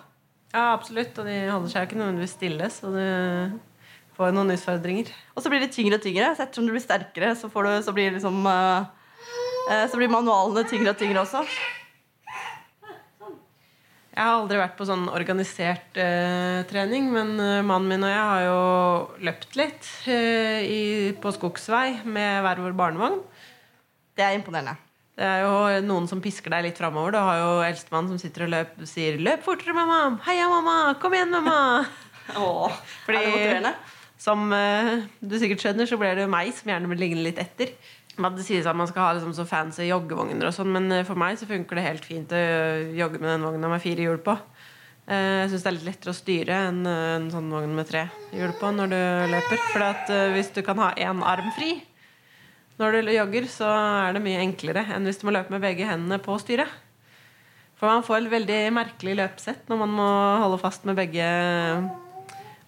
Ja, 0.53 0.67
absolutt. 0.75 1.17
Og 1.17 1.31
de 1.31 1.39
holder 1.49 1.73
seg 1.73 1.81
jo 1.81 1.89
ikke 1.89 2.01
nødvendigvis 2.03 2.37
stille, 2.37 2.69
så 2.75 2.93
du 2.93 3.01
får 4.17 4.35
noen 4.35 4.55
utfordringer. 4.55 5.11
Og 5.37 5.45
så 5.45 5.53
blir 5.53 5.63
det 5.63 5.73
tyngre 5.75 5.99
og 5.99 6.05
tyngre. 6.05 6.33
Så 6.35 6.47
ettersom 6.47 6.69
du 6.69 6.75
blir 6.75 6.85
sterkere, 6.85 7.35
så, 7.39 7.51
får 7.53 7.67
du, 7.69 7.73
så 7.87 7.97
blir 7.97 8.15
liksom 8.15 8.39
uh, 8.49 8.87
uh, 9.69 9.85
Så 9.91 10.01
blir 10.01 10.13
manualene 10.13 10.65
tyngre 10.69 10.95
og 10.95 11.01
tyngre 11.01 11.25
også. 11.25 11.45
Jeg 14.17 14.25
har 14.25 14.39
aldri 14.39 14.57
vært 14.57 14.79
på 14.79 14.87
sånn 14.89 15.11
organisert 15.13 15.99
uh, 16.01 16.63
trening, 16.71 17.11
men 17.13 17.35
mannen 17.69 17.91
min 17.91 18.07
og 18.07 18.15
jeg 18.15 18.31
har 18.31 18.45
jo 18.47 18.63
løpt 19.29 19.59
litt 19.61 19.91
i, 20.09 21.13
på 21.21 21.35
skogsvei 21.37 22.01
med 22.09 22.41
hver 22.47 22.65
vår 22.65 22.79
barnevogn. 22.81 23.21
Det 24.17 24.25
er 24.25 24.39
imponerende. 24.39 24.79
Det 25.17 25.25
er 25.25 25.43
jo 25.45 25.85
noen 25.85 26.09
som 26.09 26.21
pisker 26.25 26.53
deg 26.53 26.67
litt 26.67 26.81
framover. 26.81 27.13
Du 27.13 27.21
har 27.21 27.39
jo 27.41 27.53
eldstemann 27.65 28.09
som 28.09 28.19
sitter 28.21 28.45
og 28.45 28.51
løp, 28.53 28.73
sier 28.89 29.17
'Løp 29.17 29.45
fortere, 29.45 29.73
mamma! 29.77 30.19
Heia, 30.27 30.49
mamma! 30.53 30.97
Kom 31.01 31.17
igjen, 31.17 31.33
mamma!' 31.33 31.85
Åh, 32.37 32.73
Fordi- 33.05 33.21
er 33.21 33.25
det 33.25 33.33
motiverende? 33.33 33.75
Som 34.21 34.49
eh, 34.57 35.05
du 35.21 35.37
sikkert 35.39 35.63
skjønner, 35.65 35.89
så 35.89 35.99
blir 36.01 36.17
det 36.17 36.25
jo 36.25 36.33
meg 36.33 36.53
som 36.57 36.71
gjerne 36.73 36.89
vil 36.93 37.03
ligne 37.05 37.25
litt 37.27 37.41
etter. 37.43 37.73
Det 38.17 38.45
sies 38.47 38.65
at 38.65 38.77
man 38.79 38.89
skal 38.89 39.05
ha 39.05 39.17
liksom 39.19 39.35
så 39.37 39.45
fancy 39.45 39.91
joggevogner, 39.91 40.49
og 40.49 40.55
sånn, 40.57 40.71
men 40.73 40.89
eh, 40.93 41.05
for 41.09 41.21
meg 41.21 41.37
så 41.37 41.49
funker 41.49 41.77
det 41.77 41.85
helt 41.85 42.07
fint 42.09 42.33
å 42.33 42.41
jogge 42.97 43.21
med 43.21 43.35
den 43.35 43.45
vogna 43.45 43.73
med 43.75 43.83
fire 43.85 44.07
hjul 44.07 44.23
på. 44.25 44.39
Eh, 45.07 45.43
Jeg 45.45 45.51
syns 45.53 45.67
det 45.67 45.71
er 45.71 45.77
litt 45.77 45.91
lettere 45.91 46.15
å 46.15 46.17
styre 46.17 46.63
enn 46.71 46.81
en 46.89 47.29
sånn 47.35 47.53
vogn 47.53 47.77
med 47.77 47.91
tre 47.91 48.07
hjul 48.33 48.57
på 48.57 48.73
når 48.73 48.95
du 48.95 49.03
løper. 49.35 49.61
For 49.75 50.17
hvis 50.33 50.51
du 50.57 50.63
kan 50.65 50.81
ha 50.81 50.95
én 50.97 51.21
arm 51.23 51.53
fri 51.59 51.77
når 52.81 52.99
du 53.05 53.13
jogger, 53.15 53.47
så 53.49 53.69
er 53.69 54.17
det 54.17 54.25
mye 54.25 54.41
enklere 54.43 54.83
enn 54.93 55.07
hvis 55.09 55.21
du 55.21 55.29
må 55.29 55.33
løpe 55.37 55.53
med 55.55 55.63
begge 55.65 55.87
hendene 55.89 56.19
på 56.21 56.35
styret. 56.43 56.69
For 57.77 57.89
man 57.89 58.05
får 58.05 58.25
et 58.25 58.33
veldig 58.33 58.59
merkelig 58.73 59.15
løpesett 59.21 59.69
når 59.69 59.81
man 59.85 59.95
må 59.97 60.09
holde 60.41 60.61
fast 60.63 60.85
med 60.89 60.97
begge 60.97 61.25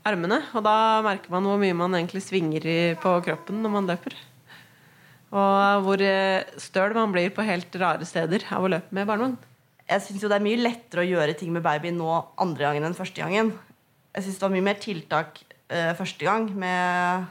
armene. 0.06 0.40
Og 0.54 0.64
da 0.66 0.76
merker 1.06 1.32
man 1.32 1.46
hvor 1.48 1.60
mye 1.60 1.76
man 1.76 1.96
egentlig 1.98 2.22
svinger 2.26 2.66
på 3.02 3.18
kroppen 3.26 3.62
når 3.64 3.74
man 3.74 3.88
løper. 3.90 4.16
Og 5.28 5.84
hvor 5.84 6.00
eh, 6.00 6.46
støl 6.60 6.94
man 6.96 7.12
blir 7.12 7.32
på 7.34 7.44
helt 7.44 7.74
rare 7.80 8.06
steder 8.08 8.46
av 8.54 8.64
å 8.64 8.70
løpe 8.72 8.94
med 8.96 9.08
barnevogn. 9.08 9.36
Jeg 9.88 10.04
syns 10.04 10.24
det 10.24 10.36
er 10.36 10.44
mye 10.44 10.60
lettere 10.60 11.04
å 11.04 11.08
gjøre 11.08 11.34
ting 11.36 11.52
med 11.52 11.64
baby 11.64 11.92
nå 11.96 12.08
andre 12.40 12.66
gangen 12.66 12.88
enn 12.88 12.96
første 12.96 13.20
gangen. 13.20 13.52
Jeg 14.16 14.24
syns 14.24 14.38
det 14.40 14.44
var 14.44 14.52
mye 14.52 14.66
mer 14.66 14.80
tiltak 14.80 15.40
uh, 15.72 15.92
første 15.96 16.24
gang 16.24 16.48
med, 16.52 17.28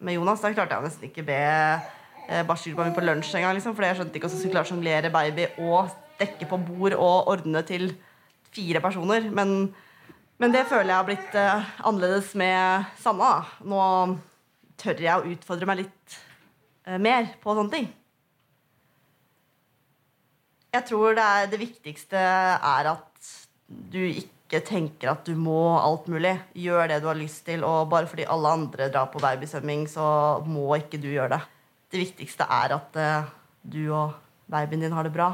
med 0.00 0.16
Jonas. 0.16 0.44
Da 0.44 0.52
klarte 0.54 0.76
jeg 0.76 0.88
nesten 0.88 1.08
ikke 1.08 1.24
be 1.28 1.40
uh, 1.40 2.42
barselgruppa 2.48 2.88
mi 2.88 2.96
på 2.96 3.04
lunsj 3.04 3.34
engang. 3.36 3.56
Liksom, 3.56 3.76
fordi 3.76 3.90
jeg 3.90 4.00
skjønte 4.00 4.16
ikke 4.16 4.28
hvordan 4.28 4.38
jeg 4.38 4.44
skulle 4.44 4.56
klare 4.56 4.70
sjonglere 4.72 5.12
baby 5.12 5.48
og 5.64 5.92
dekke 6.20 6.48
på 6.48 6.60
bord 6.68 6.96
og 6.96 7.32
ordne 7.34 7.64
til 7.68 7.90
fire 8.56 8.80
personer. 8.84 9.28
Men, 9.32 9.54
men 10.38 10.54
det 10.54 10.68
føler 10.70 10.92
jeg 10.92 11.00
har 11.00 11.06
blitt 11.08 11.36
eh, 11.38 11.70
annerledes 11.82 12.30
med 12.38 12.90
Sanna. 13.02 13.42
Nå 13.66 13.82
tør 14.78 15.00
jeg 15.02 15.18
å 15.18 15.32
utfordre 15.34 15.66
meg 15.66 15.80
litt 15.82 16.18
eh, 16.86 16.98
mer 17.02 17.32
på 17.42 17.56
sånne 17.58 17.74
ting. 17.74 17.88
Jeg 20.76 20.84
tror 20.86 21.16
det, 21.16 21.24
er, 21.24 21.48
det 21.50 21.58
viktigste 21.58 22.20
er 22.20 22.90
at 22.92 23.30
du 23.66 24.00
ikke 24.06 24.60
tenker 24.64 25.10
at 25.10 25.26
du 25.26 25.34
må 25.34 25.74
alt 25.74 26.06
mulig. 26.12 26.36
Gjør 26.54 26.86
det 26.92 27.00
du 27.02 27.08
har 27.10 27.18
lyst 27.18 27.42
til, 27.48 27.64
og 27.66 27.88
bare 27.90 28.08
fordi 28.10 28.28
alle 28.30 28.54
andre 28.60 28.90
drar 28.92 29.10
på 29.10 29.22
babysvømming, 29.24 29.88
så 29.90 30.06
må 30.46 30.70
ikke 30.78 31.00
du 31.02 31.10
gjøre 31.10 31.34
det. 31.34 31.42
Det 31.88 32.04
viktigste 32.04 32.46
er 32.46 32.76
at 32.78 33.00
eh, 33.00 33.34
du 33.64 33.82
og 33.88 34.14
babyen 34.48 34.86
din 34.86 34.94
har 34.94 35.08
det 35.08 35.16
bra. 35.16 35.32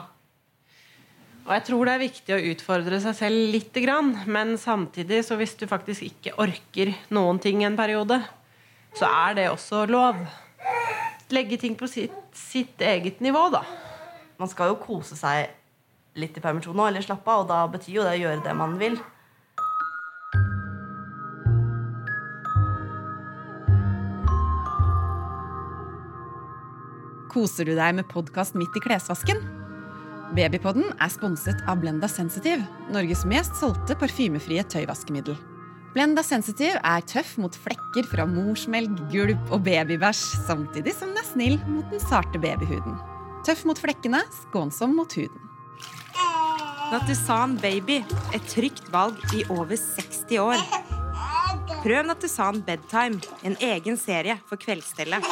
Og 1.44 1.52
jeg 1.52 1.64
tror 1.66 1.84
det 1.84 1.92
er 1.92 2.00
viktig 2.00 2.32
å 2.32 2.44
utfordre 2.52 2.98
seg 3.04 3.16
selv 3.18 3.50
lite 3.52 3.82
grann, 3.84 4.14
men 4.24 4.54
samtidig, 4.56 5.20
så 5.26 5.36
hvis 5.36 5.52
du 5.60 5.66
faktisk 5.68 6.06
ikke 6.06 6.32
orker 6.40 6.94
noen 7.12 7.36
ting 7.42 7.60
en 7.66 7.76
periode, 7.76 8.16
så 8.96 9.10
er 9.10 9.34
det 9.36 9.50
også 9.50 9.82
lov. 9.90 10.22
Legge 11.34 11.58
ting 11.60 11.74
på 11.76 11.88
sitt, 11.90 12.14
sitt 12.32 12.80
eget 12.80 13.20
nivå, 13.24 13.50
da. 13.52 13.60
Man 14.40 14.48
skal 14.48 14.72
jo 14.72 14.80
kose 14.80 15.18
seg 15.18 15.52
litt 16.16 16.38
i 16.38 16.42
permisjon 16.44 16.78
nå, 16.78 16.86
eller 16.88 17.04
slappe 17.04 17.28
av, 17.28 17.44
og 17.44 17.50
da 17.50 17.58
betyr 17.68 17.98
jo 17.98 18.06
det 18.06 18.14
å 18.16 18.22
gjøre 18.22 18.44
det 18.46 18.54
man 18.56 18.78
vil. 18.80 18.96
Koser 27.34 27.68
du 27.68 27.74
deg 27.76 27.98
med 27.98 28.08
podkast 28.08 28.56
midt 28.56 28.80
i 28.80 28.84
klesvasken? 28.86 29.63
Babypodden 30.34 30.88
er 30.98 31.10
sponset 31.14 31.60
av 31.70 31.78
Blenda 31.78 32.08
Sensitive, 32.10 32.64
Norges 32.90 33.22
mest 33.30 33.54
solgte 33.60 33.94
parfymefrie 33.98 34.64
tøyvaskemiddel. 34.66 35.36
Blenda 35.94 36.24
Sensitive 36.26 36.80
er 36.82 37.04
tøff 37.06 37.36
mot 37.38 37.54
flekker 37.54 38.08
fra 38.10 38.24
morsmelk, 38.26 38.98
gulp 39.12 39.52
og 39.54 39.62
babybæsj, 39.68 40.24
samtidig 40.48 40.96
som 40.96 41.12
den 41.14 41.22
er 41.22 41.28
snill 41.28 41.60
mot 41.68 41.86
den 41.92 42.02
sarte 42.02 42.40
babyhuden. 42.42 42.98
Tøff 43.46 43.62
mot 43.68 43.78
flekkene, 43.78 44.24
skånsom 44.40 44.96
mot 44.98 45.14
huden. 45.14 45.38
Nattusan 46.90 47.54
Baby, 47.62 48.00
et 48.34 48.50
trygt 48.50 48.90
valg 48.90 49.22
i 49.38 49.46
over 49.54 49.78
60 49.78 50.34
år. 50.42 50.66
Prøv 51.84 52.08
Nattusan 52.10 52.58
Bedtime, 52.66 53.22
en 53.46 53.54
egen 53.62 54.00
serie 54.00 54.40
for 54.50 54.58
kveldsstellet. 54.58 55.22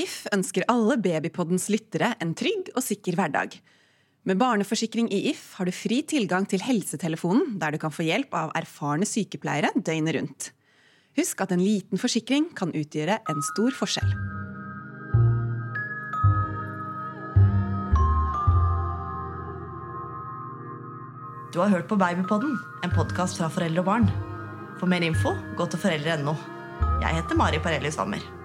If 0.00 0.24
ønsker 0.32 0.64
alle 0.70 0.96
Babypoddens 1.02 1.68
lyttere 1.72 2.14
en 2.22 2.32
trygg 2.38 2.70
og 2.72 2.84
sikker 2.84 3.18
hverdag. 3.18 3.56
Med 4.28 4.38
barneforsikring 4.40 5.10
i 5.12 5.22
If 5.32 5.56
har 5.58 5.68
du 5.68 5.74
fri 5.74 6.00
tilgang 6.06 6.46
til 6.48 6.62
helsetelefonen, 6.64 7.58
der 7.60 7.74
du 7.74 7.80
kan 7.82 7.92
få 7.92 8.06
hjelp 8.06 8.32
av 8.36 8.54
erfarne 8.56 9.08
sykepleiere 9.08 9.72
døgnet 9.76 10.16
rundt. 10.16 10.48
Husk 11.18 11.42
at 11.42 11.52
en 11.52 11.64
liten 11.64 12.00
forsikring 12.00 12.50
kan 12.56 12.72
utgjøre 12.76 13.18
en 13.28 13.44
stor 13.52 13.76
forskjell. 13.76 14.12
Du 21.50 21.58
har 21.58 21.72
hørt 21.72 21.88
på 21.90 21.98
Babypodden, 21.98 22.54
en 22.86 22.92
podkast 22.94 23.40
fra 23.40 23.50
foreldre 23.50 23.82
og 23.82 23.88
barn. 23.90 24.10
For 24.78 24.88
mer 24.88 25.02
info, 25.04 25.34
gå 25.58 25.66
til 25.66 25.82
foreldre.no. 25.82 26.36
Jeg 27.02 27.16
heter 27.18 27.36
Mari 27.36 27.58
Parelli 27.60 27.90
Stammer. 27.90 28.39